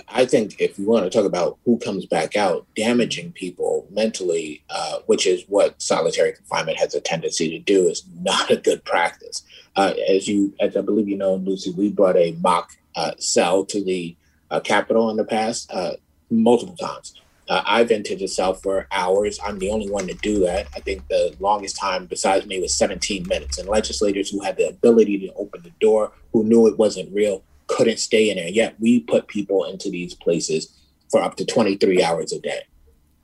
[0.09, 4.63] I think if you want to talk about who comes back out, damaging people mentally,
[4.69, 8.83] uh, which is what solitary confinement has a tendency to do, is not a good
[8.85, 9.43] practice.
[9.75, 13.65] Uh, as you, as I believe you know, Lucy, we brought a mock uh, cell
[13.65, 14.15] to the
[14.51, 15.93] uh, Capitol in the past uh,
[16.29, 17.19] multiple times.
[17.47, 19.39] Uh, I've entered a cell for hours.
[19.43, 20.67] I'm the only one to do that.
[20.75, 23.57] I think the longest time besides me was 17 minutes.
[23.57, 27.43] And legislators who had the ability to open the door, who knew it wasn't real,
[27.67, 28.49] couldn't stay in there.
[28.49, 30.75] Yet we put people into these places
[31.09, 32.61] for up to 23 hours a day.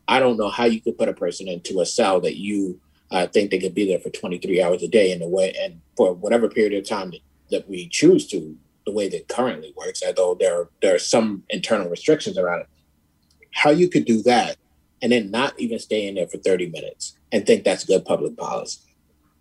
[0.07, 2.79] I don't know how you could put a person into a cell that you
[3.11, 5.81] uh, think they could be there for 23 hours a day in the way and
[5.95, 10.01] for whatever period of time that, that we choose to, the way that currently works,
[10.05, 12.67] although there there are some internal restrictions around it.
[13.53, 14.57] How you could do that
[15.01, 18.37] and then not even stay in there for 30 minutes and think that's good public
[18.37, 18.79] policy.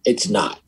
[0.05, 0.61] It's not.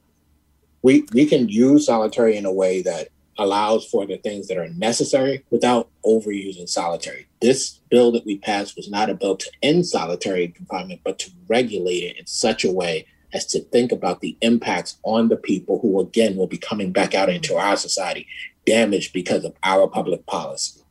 [0.83, 4.69] We we can use solitary in a way that allows for the things that are
[4.71, 7.27] necessary without overusing solitary.
[7.41, 11.31] This bill that we passed was not a bill to end solitary confinement, but to
[11.49, 15.79] regulate it in such a way as to think about the impacts on the people
[15.81, 18.27] who, again, will be coming back out into our society
[18.67, 20.82] damaged because of our public policy.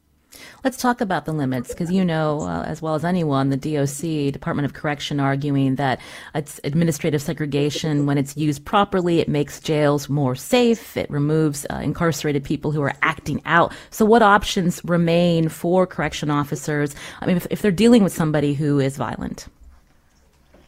[0.64, 4.32] Let's talk about the limits because you know uh, as well as anyone the DOC,
[4.32, 6.00] Department of Correction, arguing that
[6.36, 11.78] it's administrative segregation when it's used properly, it makes jails more safe, it removes uh,
[11.78, 13.74] incarcerated people who are acting out.
[13.90, 16.94] So, what options remain for correction officers?
[17.22, 19.48] I mean, if, if they're dealing with somebody who is violent.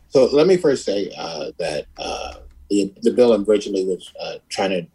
[0.10, 2.34] So, let me first say uh, that uh,
[2.72, 4.88] the, the bill originally was uh, trying to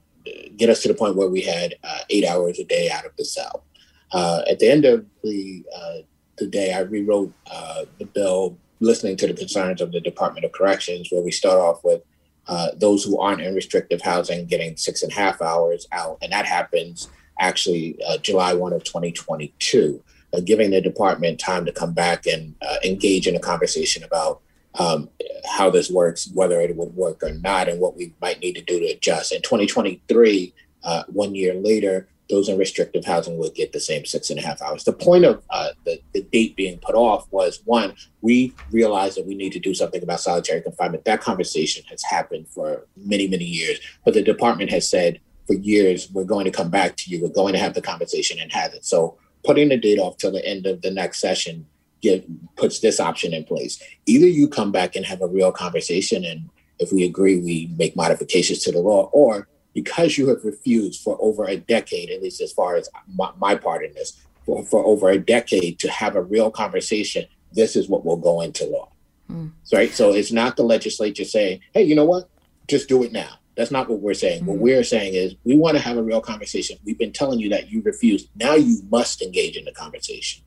[0.57, 3.13] get us to the point where we had uh, eight hours a day out of
[3.17, 3.65] the cell.
[4.13, 5.99] Uh, at the end of the uh,
[6.39, 10.53] the day, I rewrote uh, the bill, listening to the concerns of the Department of
[10.53, 12.03] Corrections, where we start off with
[12.47, 16.33] uh, those who aren't in restrictive housing getting six and a half hours out, and
[16.33, 17.09] that happens
[17.41, 20.03] actually uh, July one of 2022.
[20.35, 24.41] uh, giving the department time to come back and engage in a conversation about
[24.79, 25.09] um,
[25.47, 28.63] how this works, whether it would work or not, and what we might need to
[28.63, 29.33] do to adjust.
[29.33, 34.31] In 2023, uh, one year later, those in restrictive housing would get the same six
[34.31, 34.85] and a half hours.
[34.85, 39.27] The point of uh, the, the date being put off was one, we realized that
[39.27, 41.05] we need to do something about solitary confinement.
[41.05, 46.11] That conversation has happened for many, many years, but the department has said for years,
[46.13, 48.75] we're going to come back to you, we're going to have the conversation and have
[48.75, 48.85] it.
[48.85, 51.67] So putting the date off till the end of the next session
[52.03, 52.25] give,
[52.57, 53.83] puts this option in place.
[54.07, 57.97] Either you come back and have a real conversation, and if we agree, we make
[57.97, 59.49] modifications to the law, or
[59.81, 63.55] because you have refused for over a decade, at least as far as my, my
[63.55, 67.89] part in this, for, for, over a decade to have a real conversation, this is
[67.89, 68.89] what will go into law.
[69.31, 69.53] Mm.
[69.73, 69.93] Right.
[69.93, 72.29] So it's not the legislature saying, hey, you know what?
[72.67, 73.39] Just do it now.
[73.57, 74.41] That's not what we're saying.
[74.41, 74.49] Mm-hmm.
[74.49, 76.77] What we're saying is we want to have a real conversation.
[76.85, 78.31] We've been telling you that you refused.
[78.35, 80.43] Now you must engage in the conversation.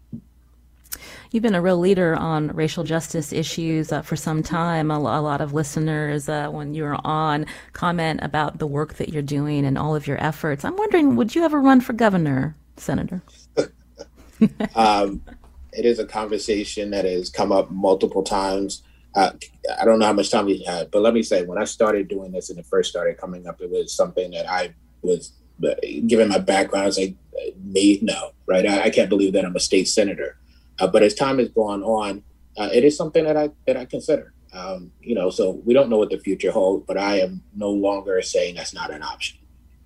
[1.32, 4.92] You've been a real leader on racial justice issues uh, for some time.
[4.92, 9.22] A, a lot of listeners, uh, when you're on, comment about the work that you're
[9.22, 10.66] doing and all of your efforts.
[10.66, 13.22] I'm wondering, would you ever run for governor, Senator?
[14.76, 15.22] um,
[15.72, 18.84] it is a conversation that has come up multiple times.
[19.16, 19.32] Uh,
[19.80, 22.10] I don't know how much time we had, but let me say, when I started
[22.10, 25.32] doing this and it first started coming up, it was something that I was,
[25.66, 25.76] uh,
[26.08, 27.16] given my background, I was like,
[27.64, 28.66] me, no, right?
[28.66, 30.38] I, I can't believe that I'm a state senator.
[30.82, 32.24] Uh, but as time has gone on,
[32.58, 34.34] uh, it is something that I that I consider.
[34.52, 37.70] Um, you know, so we don't know what the future holds, but I am no
[37.70, 39.38] longer saying that's not an option.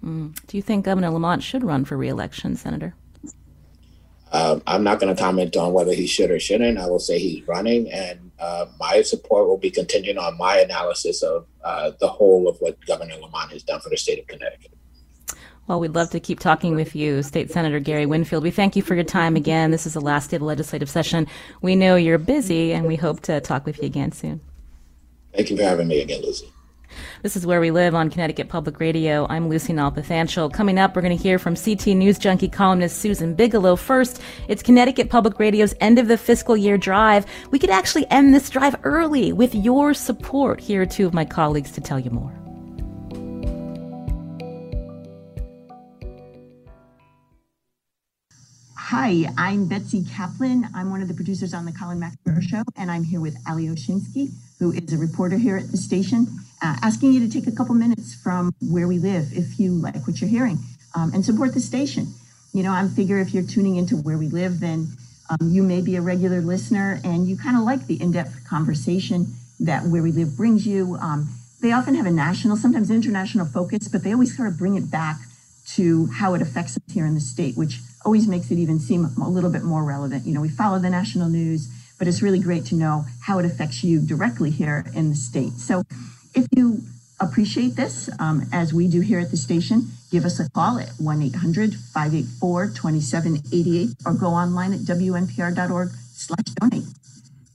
[0.03, 0.33] Mm.
[0.47, 2.95] Do you think Governor Lamont should run for reelection, Senator?
[4.31, 6.77] Um, I'm not going to comment on whether he should or shouldn't.
[6.77, 11.23] I will say he's running, and uh, my support will be contingent on my analysis
[11.23, 14.71] of uh, the whole of what Governor Lamont has done for the state of Connecticut.
[15.67, 18.43] Well, we'd love to keep talking with you, State Senator Gary Winfield.
[18.43, 19.71] We thank you for your time again.
[19.71, 21.25] This is the last day of the legislative session.
[21.61, 24.41] We know you're busy, and we hope to talk with you again soon.
[25.33, 26.51] Thank you for having me again, Lucy.
[27.23, 29.25] This is Where We Live on Connecticut Public Radio.
[29.27, 30.53] I'm Lucy Nalpathanchil.
[30.53, 33.75] Coming up, we're going to hear from CT News Junkie columnist Susan Bigelow.
[33.75, 37.25] First, it's Connecticut Public Radio's end of the fiscal year drive.
[37.49, 40.61] We could actually end this drive early with your support.
[40.61, 42.44] Here are two of my colleagues to tell you more.
[48.89, 50.69] Hi, I'm Betsy Kaplan.
[50.75, 53.65] I'm one of the producers on the Colin McEnroe Show, and I'm here with Ali
[53.65, 56.27] Oshinsky, who is a reporter here at the station,
[56.61, 60.05] uh, asking you to take a couple minutes from where we live if you like
[60.05, 60.59] what you're hearing
[60.93, 62.13] um, and support the station.
[62.53, 64.89] You know, I figure if you're tuning into where we live, then
[65.31, 68.47] um, you may be a regular listener and you kind of like the in depth
[68.47, 70.95] conversation that Where We Live brings you.
[71.01, 74.75] Um, they often have a national, sometimes international focus, but they always sort of bring
[74.75, 75.17] it back
[75.69, 79.05] to how it affects us here in the state, which always makes it even seem
[79.21, 80.25] a little bit more relevant.
[80.25, 83.45] You know, we follow the national news, but it's really great to know how it
[83.45, 85.53] affects you directly here in the state.
[85.53, 85.83] So
[86.35, 86.81] if you
[87.19, 90.89] appreciate this, um, as we do here at the station, give us a call at
[90.99, 96.83] 1 800 584 2788 or go online at wnpr.org slash donate.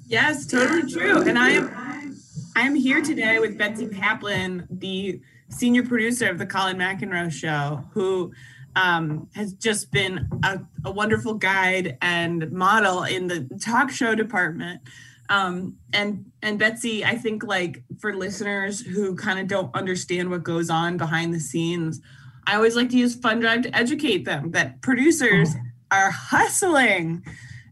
[0.08, 1.22] Yes, totally true.
[1.22, 2.16] And I am
[2.56, 7.84] I am here today with Betsy Kaplan, the senior producer of the Colin McEnroe Show,
[7.92, 8.32] who
[8.76, 14.80] um, has just been a, a, wonderful guide and model in the talk show department.
[15.28, 20.42] Um, and and Betsy, I think like for listeners who kind of don't understand what
[20.42, 22.00] goes on behind the scenes,
[22.46, 25.54] I always like to use Fun Drive to educate them that producers
[25.90, 27.24] are hustling.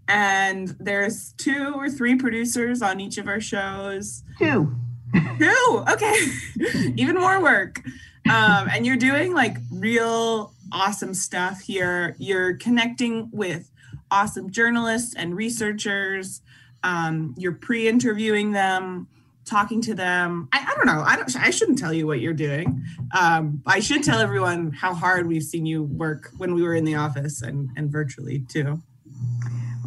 [0.07, 4.23] And there's two or three producers on each of our shows.
[4.39, 4.75] Two.
[5.39, 5.85] Two.
[5.91, 6.15] Okay.
[6.97, 7.83] Even more work.
[8.29, 12.17] Um, and you're doing like real awesome stuff here.
[12.19, 13.71] You're connecting with
[14.11, 16.43] awesome journalists and researchers.
[16.83, 19.09] Um, you're pre-interviewing them,
[19.45, 20.49] talking to them.
[20.53, 21.03] I, I, don't know.
[21.05, 21.37] I don't.
[21.37, 22.83] I shouldn't tell you what you're doing.
[23.19, 26.85] Um, I should tell everyone how hard we've seen you work when we were in
[26.85, 28.81] the office and and virtually too.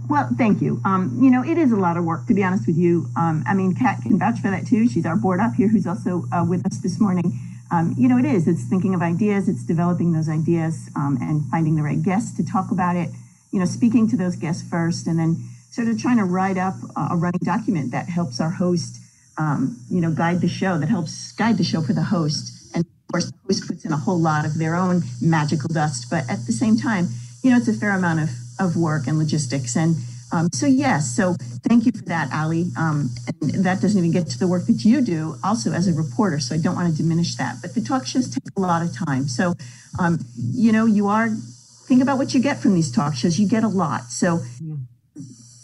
[0.09, 0.81] Well, thank you.
[0.83, 3.07] Um, you know, it is a lot of work, to be honest with you.
[3.15, 4.89] Um, I mean, Kat can vouch for that too.
[4.89, 7.39] She's our board up here, who's also uh, with us this morning
[7.71, 8.47] um, you know, it is.
[8.47, 9.47] It's thinking of ideas.
[9.47, 13.09] It's developing those ideas um, and finding the right guests to talk about it.
[13.51, 15.37] You know, speaking to those guests first, and then
[15.71, 18.97] sort of trying to write up a running document that helps our host,
[19.37, 20.77] um, you know, guide the show.
[20.77, 22.75] That helps guide the show for the host.
[22.75, 26.09] And of course, the host puts in a whole lot of their own magical dust.
[26.09, 27.07] But at the same time,
[27.41, 29.95] you know, it's a fair amount of of work and logistics and
[30.31, 31.35] um, so yes, so
[31.67, 32.71] thank you for that, Ali.
[32.77, 33.09] Um,
[33.41, 36.39] and that doesn't even get to the work that you do also as a reporter.
[36.39, 37.57] So I don't want to diminish that.
[37.61, 39.27] But the talk shows take a lot of time.
[39.27, 39.53] So,
[39.99, 43.39] um, you know, you are think about what you get from these talk shows.
[43.39, 44.03] You get a lot.
[44.05, 44.39] So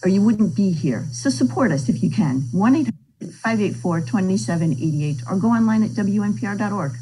[0.04, 1.06] or you wouldn't be here.
[1.12, 2.42] So support us if you can.
[2.52, 2.94] 1 800
[3.34, 6.94] 584 2788 or go online at WNPR.org.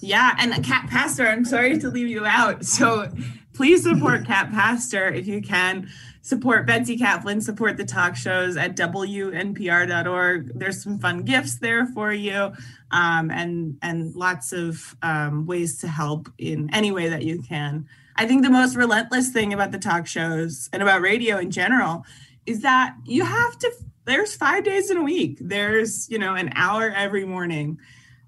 [0.00, 2.64] Yeah, and Kat Pastor, I'm sorry to leave you out.
[2.64, 3.10] So
[3.54, 5.88] please support Kat Pastor if you can.
[6.26, 10.58] Support Betsy Kaplan, support the talk shows at WNPR.org.
[10.58, 12.52] There's some fun gifts there for you
[12.90, 17.86] um, and, and lots of um, ways to help in any way that you can.
[18.16, 22.04] I think the most relentless thing about the talk shows and about radio in general
[22.44, 23.72] is that you have to,
[24.04, 25.38] there's five days in a week.
[25.40, 27.78] There's, you know, an hour every morning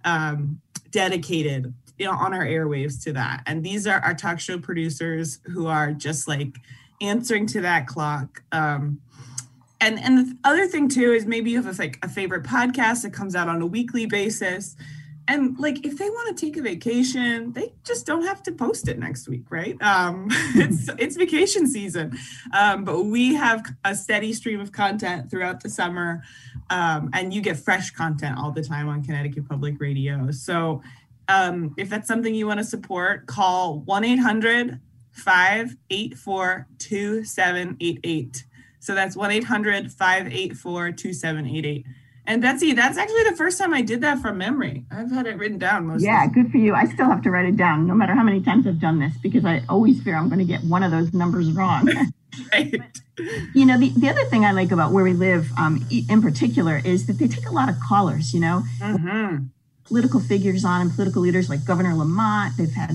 [0.05, 0.61] um,
[0.92, 3.42] dedicated you know, on our airwaves to that.
[3.46, 6.59] And these are our talk show producers who are just like
[7.01, 8.42] answering to that clock.
[8.53, 9.01] Um,
[9.80, 13.03] and and the other thing too is maybe you have a, like a favorite podcast
[13.03, 14.76] that comes out on a weekly basis.
[15.28, 18.88] And like if they want to take a vacation, they just don't have to post
[18.88, 19.80] it next week, right?
[19.82, 22.18] Um, it's it's vacation season,
[22.53, 26.22] um, but we have a steady stream of content throughout the summer,
[26.70, 30.30] um, and you get fresh content all the time on Connecticut Public Radio.
[30.30, 30.82] So
[31.28, 34.80] um, if that's something you want to support, call 1 800
[35.12, 38.44] 584 2788.
[38.80, 41.86] So that's 1 800 584 2788.
[42.26, 44.84] And Betsy, that's actually the first time I did that from memory.
[44.90, 46.74] I've had it written down most Yeah, good for you.
[46.74, 49.14] I still have to write it down no matter how many times I've done this
[49.22, 51.88] because I always fear I'm going to get one of those numbers wrong.
[52.52, 52.74] right.
[53.54, 56.82] You know, the, the other thing I like about where we live um, in particular
[56.84, 58.62] is that they take a lot of callers, you know.
[58.78, 59.46] Mm-hmm
[59.89, 62.57] political figures on and political leaders like Governor Lamont.
[62.57, 62.93] They've had,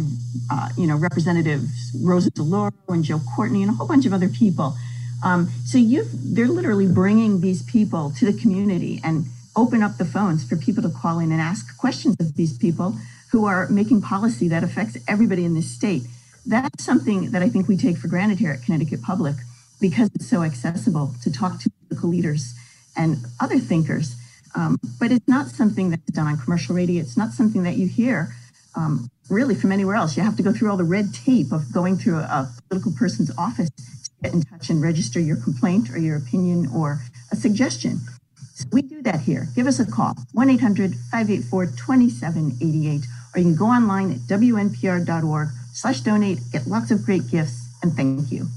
[0.52, 4.30] uh, you know, Representatives Rosa DeLauro and Joe Courtney and a whole bunch of other
[4.30, 4.76] people.
[5.24, 9.26] Um, so you've they're literally bringing these people to the community and
[9.56, 12.96] open up the phones for people to call in and ask questions of these people
[13.32, 16.04] who are making policy that affects everybody in this state.
[16.46, 19.36] That's something that I think we take for granted here at Connecticut Public
[19.80, 22.54] because it's so accessible to talk to political leaders
[22.96, 24.16] and other thinkers
[24.56, 27.02] um, but it's not something that's done on commercial radio.
[27.02, 28.34] It's not something that you hear
[28.76, 30.18] um, really from anywhere else.
[30.18, 33.32] You have to go through all the red tape of going through a, political person's
[33.38, 37.00] office to get in touch and register your complaint or your opinion or
[37.32, 38.00] a suggestion.
[38.54, 39.48] So we do that here.
[39.56, 45.50] Give us a call, 1 800 584 2788, or you can go online at wnpr.org
[45.74, 48.48] slash donate, get lots of great gifts, and thank you.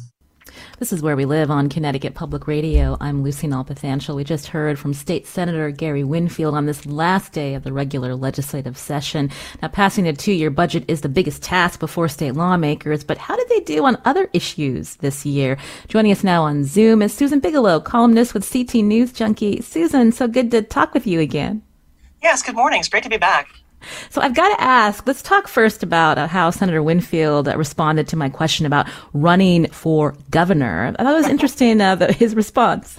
[0.79, 2.97] This is Where We Live on Connecticut Public Radio.
[3.01, 4.15] I'm Lucy Nalpathanchil.
[4.15, 8.15] We just heard from State Senator Gary Winfield on this last day of the regular
[8.15, 9.31] legislative session.
[9.63, 13.49] Now, passing a two-year budget is the biggest task before state lawmakers, but how did
[13.49, 15.57] they do on other issues this year?
[15.89, 19.61] Joining us now on Zoom is Susan Bigelow, columnist with CT News Junkie.
[19.61, 21.63] Susan, so good to talk with you again.
[22.23, 22.81] Yes, good morning.
[22.81, 23.49] It's great to be back.
[24.11, 28.09] So I've got to ask, let's talk first about uh, how Senator Winfield uh, responded
[28.09, 30.95] to my question about running for governor.
[30.99, 32.99] I thought it was interesting uh, the, his response.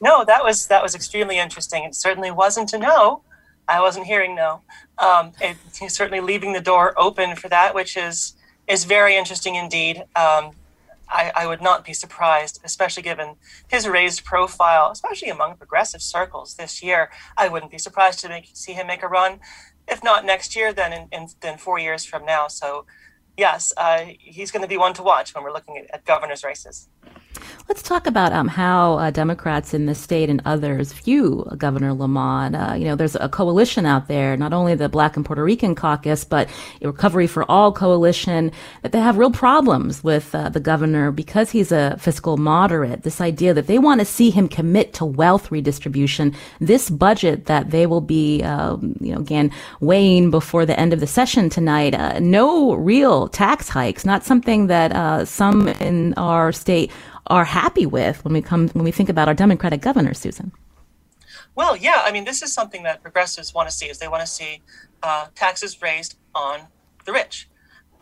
[0.00, 1.84] No, that was that was extremely interesting.
[1.84, 3.22] It certainly wasn't a no.
[3.68, 4.62] I wasn't hearing no.
[4.96, 8.34] Um, it, he's certainly leaving the door open for that, which is
[8.66, 9.98] is very interesting indeed.
[10.16, 10.52] Um,
[11.10, 13.36] I, I, would not be surprised, especially given
[13.68, 17.10] his raised profile, especially among progressive circles this year.
[17.34, 19.40] I wouldn't be surprised to make, see him make a run
[19.88, 22.48] if not next year, then in, in then four years from now.
[22.48, 22.86] So,
[23.36, 26.44] yes, uh, he's going to be one to watch when we're looking at, at governor's
[26.44, 26.88] races.
[27.68, 32.56] Let's talk about um, how uh, Democrats in the state and others view Governor Lamont.
[32.56, 35.74] Uh, you know, there's a coalition out there, not only the Black and Puerto Rican
[35.74, 36.48] caucus, but
[36.80, 41.50] a Recovery for All coalition, that they have real problems with uh, the governor because
[41.50, 43.02] he's a fiscal moderate.
[43.02, 46.34] This idea that they want to see him commit to wealth redistribution.
[46.60, 51.00] This budget that they will be, um, you know, again, weighing before the end of
[51.00, 56.50] the session tonight, uh, no real tax hikes, not something that uh, some in our
[56.50, 56.90] state
[57.28, 60.52] are happy with when we come when we think about our Democratic governor, Susan.
[61.54, 64.22] Well, yeah, I mean, this is something that progressives want to see is they want
[64.22, 64.62] to see
[65.02, 66.60] uh, taxes raised on
[67.04, 67.48] the rich,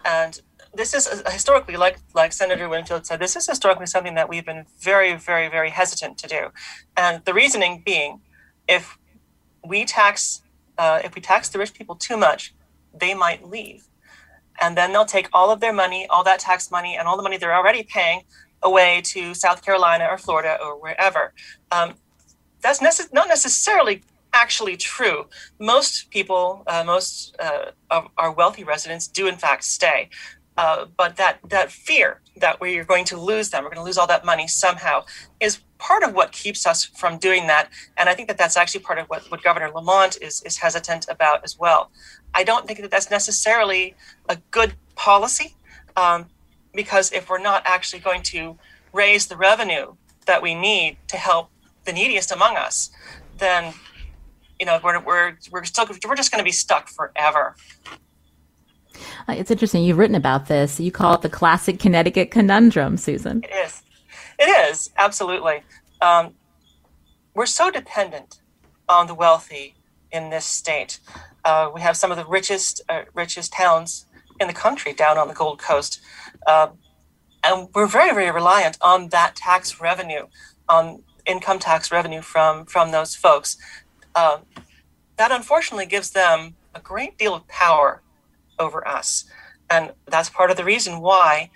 [0.05, 0.41] and
[0.75, 4.45] this is uh, historically, like like Senator Winfield said, this is historically something that we've
[4.45, 6.49] been very, very, very hesitant to do,
[6.97, 8.21] and the reasoning being,
[8.69, 8.99] if
[9.65, 10.43] we tax
[10.79, 12.55] uh, if we tax the rich people too much,
[12.93, 13.89] they might leave,
[14.61, 17.23] and then they'll take all of their money, all that tax money, and all the
[17.23, 18.23] money they're already paying
[18.63, 21.33] away to South Carolina or Florida or wherever.
[21.71, 21.95] Um,
[22.63, 22.81] that's
[23.13, 24.03] not necessarily
[24.33, 25.27] actually true.
[25.59, 30.11] Most people, uh, most uh, of our wealthy residents do in fact stay.
[30.57, 33.99] Uh, but that, that fear that we're going to lose them, we're going to lose
[33.99, 35.05] all that money somehow,
[35.39, 37.69] is part of what keeps us from doing that.
[37.99, 41.07] And I think that that's actually part of what, what Governor Lamont is, is hesitant
[41.11, 41.91] about as well.
[42.35, 43.95] I don't think that that's necessarily
[44.31, 45.55] a good policy.
[45.97, 46.27] Um,
[46.77, 48.57] because if we're not actually going to
[48.93, 49.95] raise the revenue
[50.27, 51.51] that we need to help
[51.85, 52.91] the neediest among us,
[53.39, 53.75] then
[54.61, 57.57] you know we're we're we're still we're just going to be stuck forever.
[59.29, 59.85] Uh, it's interesting.
[59.85, 60.79] You've written about this.
[60.79, 63.43] You call it the classic Connecticut conundrum, Susan.
[63.45, 63.83] It is.
[64.39, 65.63] It is absolutely.
[66.01, 66.35] Um,
[67.35, 68.41] we're so dependent
[68.89, 69.75] on the wealthy
[70.13, 71.01] in this state.
[71.45, 74.07] Uh, we have some of the richest uh, richest towns
[74.41, 76.01] in the country down on the Gold Coast,
[76.47, 76.69] uh,
[77.43, 80.27] and we're very very reliant on that tax revenue,
[80.69, 83.57] on income tax revenue from from those folks.
[84.15, 84.41] Um,
[85.17, 88.03] that unfortunately gives them a great deal of power
[88.59, 89.25] over us,
[89.71, 91.51] and that's part of the reason why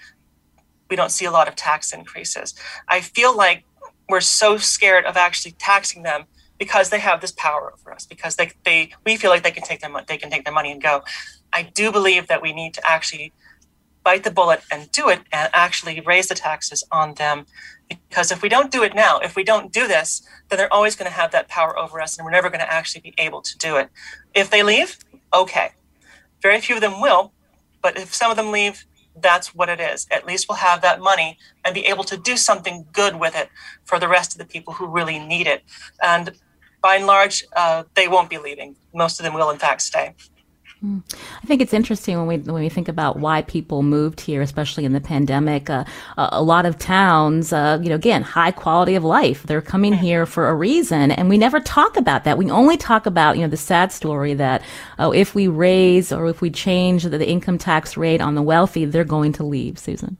[0.88, 2.54] we don't see a lot of tax increases.
[2.88, 3.64] I feel like
[4.08, 6.24] we're so scared of actually taxing them
[6.58, 9.62] because they have this power over us because they, they we feel like they can
[9.62, 11.02] take their money they can take their money and go
[11.52, 13.32] i do believe that we need to actually
[14.02, 17.44] bite the bullet and do it and actually raise the taxes on them
[17.88, 20.96] because if we don't do it now if we don't do this then they're always
[20.96, 23.42] going to have that power over us and we're never going to actually be able
[23.42, 23.88] to do it
[24.34, 24.98] if they leave
[25.34, 25.70] okay
[26.40, 27.32] very few of them will
[27.82, 28.86] but if some of them leave
[29.16, 30.06] that's what it is.
[30.10, 33.48] At least we'll have that money and be able to do something good with it
[33.84, 35.62] for the rest of the people who really need it.
[36.02, 36.32] And
[36.82, 38.76] by and large, uh, they won't be leaving.
[38.94, 40.14] Most of them will, in fact, stay.
[40.82, 44.86] I think it's interesting when we when we think about why people moved here, especially
[44.86, 45.68] in the pandemic.
[45.68, 45.84] Uh,
[46.16, 49.42] a lot of towns, uh, you know, again, high quality of life.
[49.42, 52.38] They're coming here for a reason, and we never talk about that.
[52.38, 54.62] We only talk about you know the sad story that
[54.98, 58.42] oh, if we raise or if we change the, the income tax rate on the
[58.42, 59.78] wealthy, they're going to leave.
[59.78, 60.16] Susan.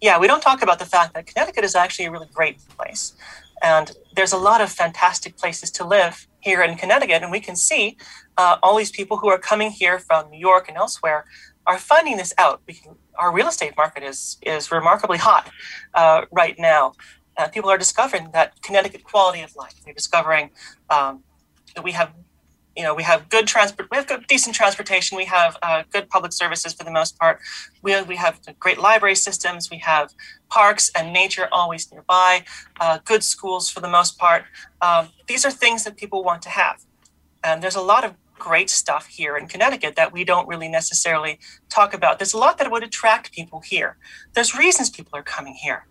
[0.00, 3.14] Yeah, we don't talk about the fact that Connecticut is actually a really great place.
[3.62, 7.22] And there's a lot of fantastic places to live here in Connecticut.
[7.22, 7.96] And we can see
[8.36, 11.24] uh, all these people who are coming here from New York and elsewhere
[11.66, 12.62] are finding this out.
[12.66, 15.50] Can, our real estate market is, is remarkably hot
[15.94, 16.94] uh, right now.
[17.36, 19.74] Uh, people are discovering that Connecticut quality of life.
[19.84, 20.50] They're discovering
[20.90, 21.22] um,
[21.74, 22.12] that we have
[22.76, 26.08] you know we have good transport we have good decent transportation we have uh, good
[26.08, 27.38] public services for the most part
[27.82, 30.12] we have, we have great library systems we have
[30.48, 32.42] parks and nature always nearby
[32.80, 34.44] uh, good schools for the most part
[34.80, 36.82] um, these are things that people want to have
[37.44, 41.38] and there's a lot of great stuff here in connecticut that we don't really necessarily
[41.68, 43.96] talk about there's a lot that would attract people here
[44.34, 45.86] there's reasons people are coming here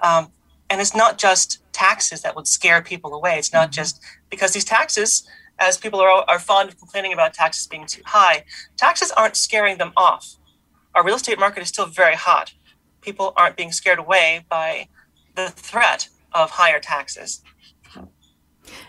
[0.00, 0.30] um,
[0.68, 3.80] and it's not just taxes that would scare people away it's not mm-hmm.
[3.80, 5.26] just because these taxes
[5.58, 8.44] as people are, are fond of complaining about taxes being too high,
[8.76, 10.36] taxes aren't scaring them off.
[10.94, 12.54] Our real estate market is still very hot.
[13.00, 14.88] People aren't being scared away by
[15.34, 17.42] the threat of higher taxes.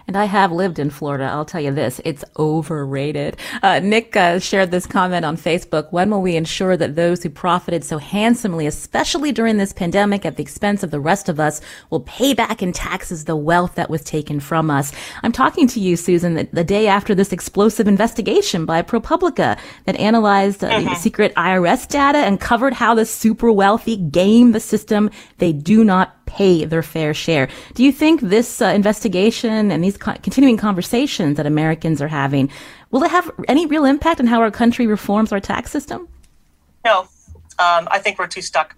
[0.08, 1.26] And I have lived in Florida.
[1.26, 3.38] I'll tell you this, it's overrated.
[3.64, 5.92] Uh, Nick uh, shared this comment on Facebook.
[5.92, 10.38] When will we ensure that those who profited so handsomely, especially during this pandemic at
[10.38, 13.90] the expense of the rest of us, will pay back in taxes the wealth that
[13.90, 14.92] was taken from us?
[15.24, 19.96] I'm talking to you, Susan, the, the day after this explosive investigation by ProPublica that
[19.96, 20.94] analyzed uh, mm-hmm.
[20.96, 25.10] secret IRS data and covered how the super wealthy game the system.
[25.38, 27.48] They do not pay their fair share.
[27.74, 32.50] Do you think this uh, investigation and these co- continuing conversations that Americans are having
[32.92, 36.08] will it have any real impact on how our country reforms our tax system?
[36.86, 37.02] No,
[37.60, 38.76] um, I think we're too stuck.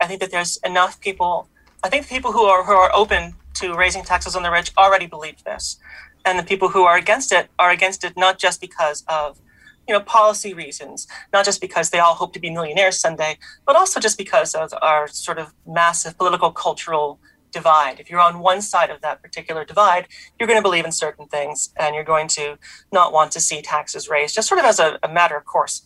[0.00, 1.48] I think that there's enough people.
[1.82, 5.06] I think people who are who are open to raising taxes on the rich already
[5.06, 5.78] believe this,
[6.24, 9.40] and the people who are against it are against it not just because of
[9.88, 13.76] you know, policy reasons, not just because they all hope to be millionaires someday, but
[13.76, 17.18] also just because of our sort of massive political cultural
[17.50, 17.98] divide.
[17.98, 20.06] If you're on one side of that particular divide,
[20.38, 22.58] you're going to believe in certain things and you're going to
[22.92, 25.82] not want to see taxes raised, just sort of as a, a matter of course.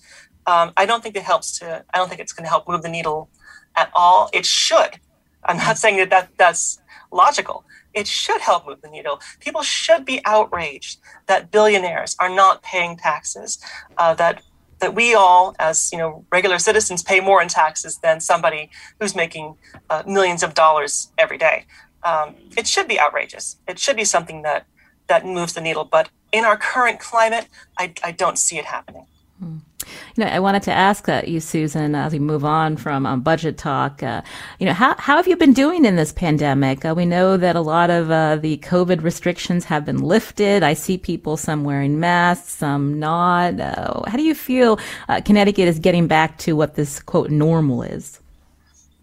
[0.47, 2.83] Um, I don't think it helps to, I don't think it's going to help move
[2.83, 3.31] the needle
[3.77, 4.29] at all.
[4.33, 5.01] It should.
[5.45, 6.81] I'm not saying that, that that's
[7.11, 7.65] logical,
[7.95, 9.21] it should help move the needle.
[9.41, 13.59] People should be outraged that billionaires are not paying taxes,
[13.99, 14.43] uh, that
[14.81, 18.71] that we all, as you know, regular citizens, pay more in taxes than somebody
[19.01, 19.57] who's making
[19.89, 21.65] uh, millions of dollars every day.
[22.03, 23.57] Um, it should be outrageous.
[23.67, 24.67] It should be something that
[25.07, 25.85] that moves the needle.
[25.85, 27.47] But in our current climate,
[27.79, 29.07] I, I don't see it happening.
[29.39, 29.59] Hmm.
[30.17, 33.21] You know, I wanted to ask uh, you, Susan, as we move on from um,
[33.21, 34.03] budget talk.
[34.03, 34.23] Uh,
[34.59, 36.85] you know, how how have you been doing in this pandemic?
[36.85, 40.63] Uh, we know that a lot of uh, the COVID restrictions have been lifted.
[40.63, 43.61] I see people some wearing masks, some not.
[43.61, 44.79] Uh, how do you feel
[45.09, 48.21] uh, Connecticut is getting back to what this quote normal is?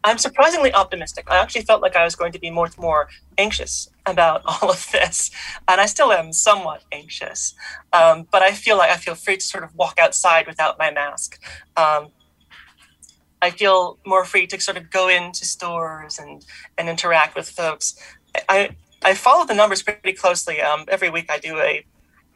[0.04, 1.30] I'm surprisingly optimistic.
[1.30, 4.88] I actually felt like I was going to be more more anxious about all of
[4.92, 5.32] this,
[5.68, 7.54] and I still am somewhat anxious.
[7.94, 10.92] Um, but I feel like I feel free to sort of walk outside without my
[10.92, 11.40] mask.
[11.78, 12.10] Um,
[13.42, 16.46] I feel more free to sort of go into stores and
[16.78, 17.96] and interact with folks.
[18.50, 20.62] I I follow the numbers pretty closely.
[20.62, 21.86] Um, every week I do a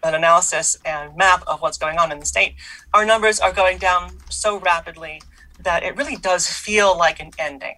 [0.04, 2.54] an analysis and map of what's going on in the state.
[2.94, 5.22] Our numbers are going down so rapidly
[5.66, 7.78] that it really does feel like an ending.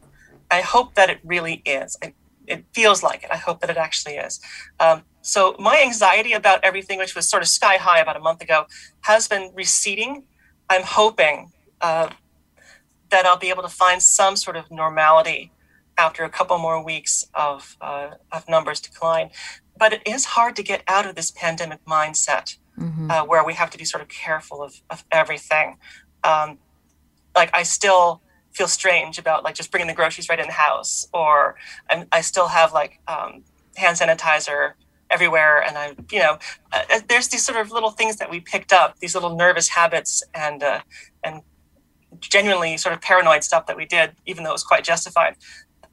[0.52, 1.98] I hope that it really is.
[2.04, 2.14] I,
[2.46, 3.30] it feels like it.
[3.32, 4.40] I hope that it actually is.
[4.80, 8.42] Um, so my anxiety about everything, which was sort of sky high about a month
[8.42, 8.68] ago,
[9.02, 10.24] has been receding.
[10.70, 12.10] I'm hoping uh,
[13.10, 15.52] that I'll be able to find some sort of normality
[15.98, 19.32] after a couple more weeks of uh, of numbers decline.
[19.78, 23.12] But it is hard to get out of this pandemic mindset mm-hmm.
[23.12, 25.78] uh, where we have to be sort of careful of, of everything.
[26.24, 26.60] Um,
[27.38, 28.22] like I still
[28.52, 31.56] feel strange about like just bringing the groceries right in the house, or
[31.90, 33.44] I'm, i still have like um,
[33.78, 34.74] hand sanitizer
[35.10, 36.38] everywhere, and I, you know,
[36.74, 39.70] uh, uh, there's these sort of little things that we picked up, these little nervous
[39.70, 40.82] habits, and uh,
[41.24, 41.42] and
[42.20, 45.36] genuinely sort of paranoid stuff that we did, even though it was quite justified.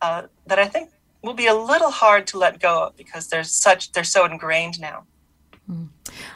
[0.00, 0.90] Uh, that I think
[1.22, 4.80] will be a little hard to let go of because there's such they're so ingrained
[4.80, 5.04] now.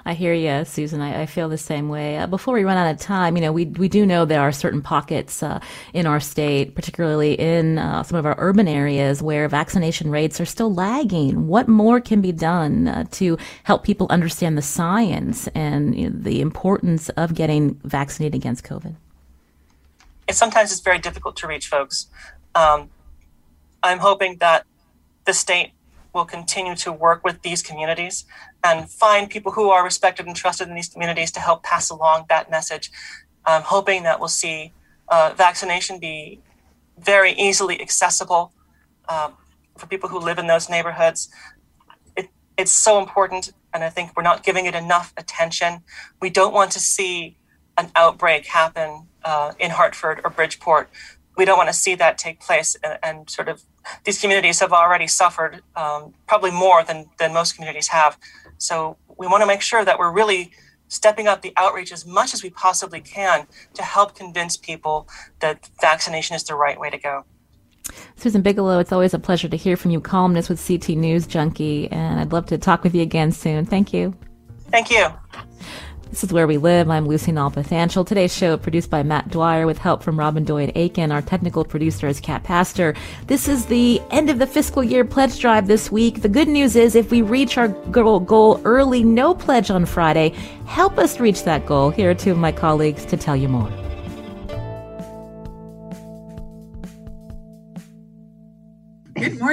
[0.06, 1.02] I hear you, Susan.
[1.02, 2.16] I, I feel the same way.
[2.16, 4.52] Uh, before we run out of time, you know, we we do know there are
[4.52, 5.60] certain pockets uh,
[5.92, 10.46] in our state, particularly in uh, some of our urban areas, where vaccination rates are
[10.46, 11.46] still lagging.
[11.46, 16.16] What more can be done uh, to help people understand the science and you know,
[16.18, 18.96] the importance of getting vaccinated against COVID?
[20.26, 22.06] It sometimes it's very difficult to reach folks.
[22.54, 22.88] Um,
[23.82, 24.64] I'm hoping that
[25.26, 25.72] the state
[26.14, 28.24] will continue to work with these communities
[28.64, 32.26] and find people who are respected and trusted in these communities to help pass along
[32.28, 32.90] that message.
[33.46, 34.72] I'm hoping that we'll see
[35.08, 36.40] uh, vaccination be
[36.98, 38.52] very easily accessible
[39.08, 39.34] um,
[39.76, 41.28] for people who live in those neighborhoods.
[42.16, 45.82] It, it's so important, and I think we're not giving it enough attention.
[46.20, 47.36] We don't want to see
[47.78, 50.90] an outbreak happen uh, in Hartford or Bridgeport.
[51.36, 53.62] We don't want to see that take place and, and sort of
[54.04, 58.18] these communities have already suffered um, probably more than, than most communities have.
[58.58, 60.52] So we want to make sure that we're really
[60.88, 65.08] stepping up the outreach as much as we possibly can to help convince people
[65.40, 67.24] that vaccination is the right way to go.
[68.16, 71.90] Susan Bigelow, it's always a pleasure to hear from you, columnist with CT News Junkie,
[71.90, 73.64] and I'd love to talk with you again soon.
[73.64, 74.14] Thank you.
[74.70, 75.08] Thank you.
[76.10, 76.88] This is Where We Live.
[76.88, 78.06] I'm Lucy Nalpathanchil.
[78.06, 81.12] Today's show produced by Matt Dwyer with help from Robyn Doyle Aiken.
[81.12, 82.94] Our technical producer is Kat Pastor.
[83.26, 86.22] This is the end of the fiscal year pledge drive this week.
[86.22, 90.30] The good news is if we reach our goal early, no pledge on Friday,
[90.64, 91.90] help us reach that goal.
[91.90, 93.70] Here are two of my colleagues to tell you more.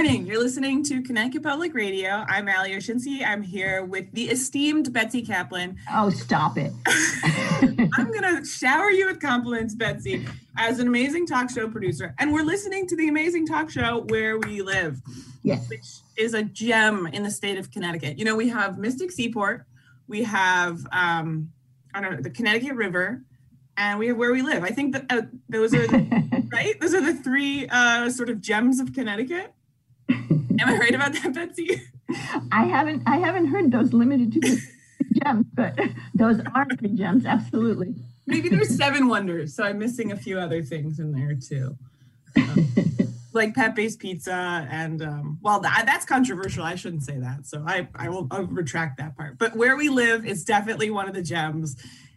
[0.06, 0.28] Morning.
[0.28, 2.10] You're listening to Connecticut Public Radio.
[2.28, 3.26] I'm Ali Oshinsky.
[3.26, 5.78] I'm here with the esteemed Betsy Kaplan.
[5.92, 6.72] Oh, stop it.
[6.86, 10.28] I'm going to shower you with compliments, Betsy,
[10.60, 12.14] as an amazing talk show producer.
[12.20, 15.02] And we're listening to the amazing talk show Where We Live,
[15.42, 15.68] yes.
[15.70, 15.88] which
[16.18, 18.20] is a gem in the state of Connecticut.
[18.20, 19.66] You know, we have Mystic Seaport,
[20.08, 21.52] we have, um,
[21.96, 23.24] I don't know, the Connecticut River,
[23.76, 24.64] and we have Where We Live.
[24.64, 26.80] I think that uh, those are, the, right?
[26.80, 29.55] Those are the three uh, sort of gems of Connecticut.
[30.10, 31.82] Am I right about that, Betsy?
[32.52, 34.58] I haven't I haven't heard those limited to
[35.24, 35.78] gems, but
[36.14, 37.96] those are three gems, absolutely.
[38.28, 41.78] Maybe there's seven wonders, so I'm missing a few other things in there too.
[42.38, 42.68] Um,
[43.34, 46.64] like Pepe's Pizza, and um, well, that, that's controversial.
[46.64, 49.38] I shouldn't say that, so I I will I'll retract that part.
[49.38, 51.76] But where we live is definitely one of the gems.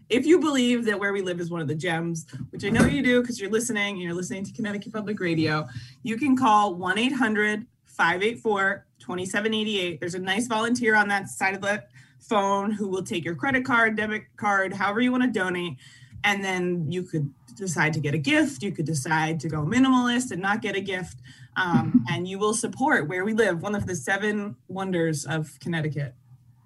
[0.08, 2.86] If you believe that where we live is one of the gems, which I know
[2.86, 5.66] you do because you're listening, and you're listening to Connecticut Public Radio,
[6.02, 7.66] you can call 1 800
[7.98, 10.00] 584 2788.
[10.00, 11.82] There's a nice volunteer on that side of the
[12.20, 15.76] phone who will take your credit card, debit card, however you want to donate.
[16.24, 18.62] And then you could decide to get a gift.
[18.62, 21.18] You could decide to go minimalist and not get a gift.
[21.56, 26.14] Um, and you will support where we live, one of the seven wonders of Connecticut.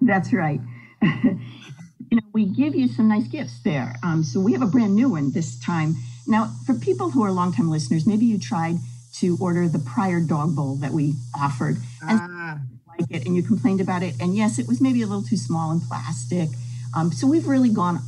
[0.02, 0.60] That's right.
[1.02, 1.40] you
[2.12, 3.94] know, we give you some nice gifts there.
[4.02, 5.94] Um, so we have a brand new one this time.
[6.26, 8.76] Now, for people who are longtime listeners, maybe you tried
[9.14, 11.76] to order the prior dog bowl that we offered.
[12.02, 12.58] And ah.
[12.88, 15.36] like it and you complained about it and yes it was maybe a little too
[15.36, 16.48] small and plastic.
[16.96, 18.00] Um, so we've really gone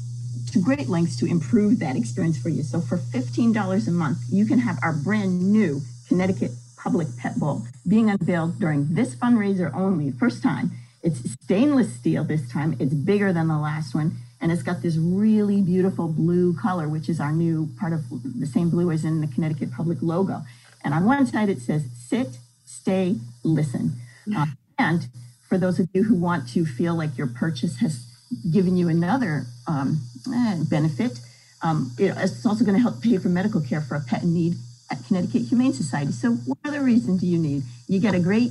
[0.52, 2.62] to great lengths to improve that experience for you.
[2.62, 7.66] So for $15 a month you can have our brand new connecticut public pet bowl
[7.88, 10.10] being unveiled during this fundraiser only.
[10.10, 10.72] First time.
[11.02, 12.76] It's stainless steel this time.
[12.80, 17.08] It's bigger than the last one and it's got this really beautiful blue color which
[17.08, 18.02] is our new part of
[18.38, 20.42] the same blue as in the connecticut public logo
[20.84, 23.96] and on one side, it says sit, stay, listen.
[24.36, 24.46] Uh,
[24.78, 25.08] and
[25.48, 28.06] for those of you who want to feel like your purchase has
[28.52, 30.00] given you another um,
[30.32, 31.18] eh, benefit,
[31.62, 34.34] Um, it, it's also going to help pay for medical care for a pet in
[34.34, 34.54] need
[34.90, 36.12] at Connecticut Humane Society.
[36.12, 37.62] So, what other reason do you need?
[37.88, 38.50] You get a great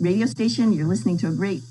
[0.00, 1.62] radio station, you're listening to a great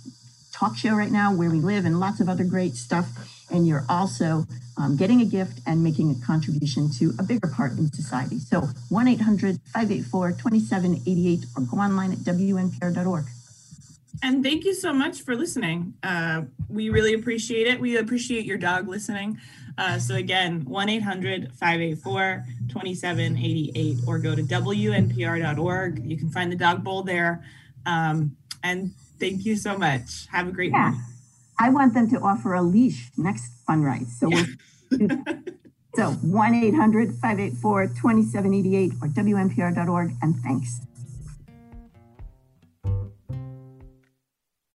[0.53, 3.07] talk show right now, Where We Live, and lots of other great stuff.
[3.51, 4.45] And you're also
[4.77, 8.39] um, getting a gift and making a contribution to a bigger part in society.
[8.39, 13.25] So 1 800 584 2788 or go online at WNPR.org.
[14.23, 15.93] And thank you so much for listening.
[16.01, 17.79] Uh, we really appreciate it.
[17.79, 19.39] We appreciate your dog listening.
[19.77, 26.05] Uh, so again, 1 800 584 2788 or go to WNPR.org.
[26.05, 27.43] You can find the dog bowl there.
[27.85, 30.27] Um, and thank you so much.
[30.31, 30.91] Have a great yeah.
[30.91, 31.01] Morning.
[31.57, 34.07] I want them to offer a leash next fundraise.
[34.07, 35.17] So yeah.
[35.95, 40.11] so 1 800 584 2788 or WNPR.org.
[40.21, 40.81] And thanks.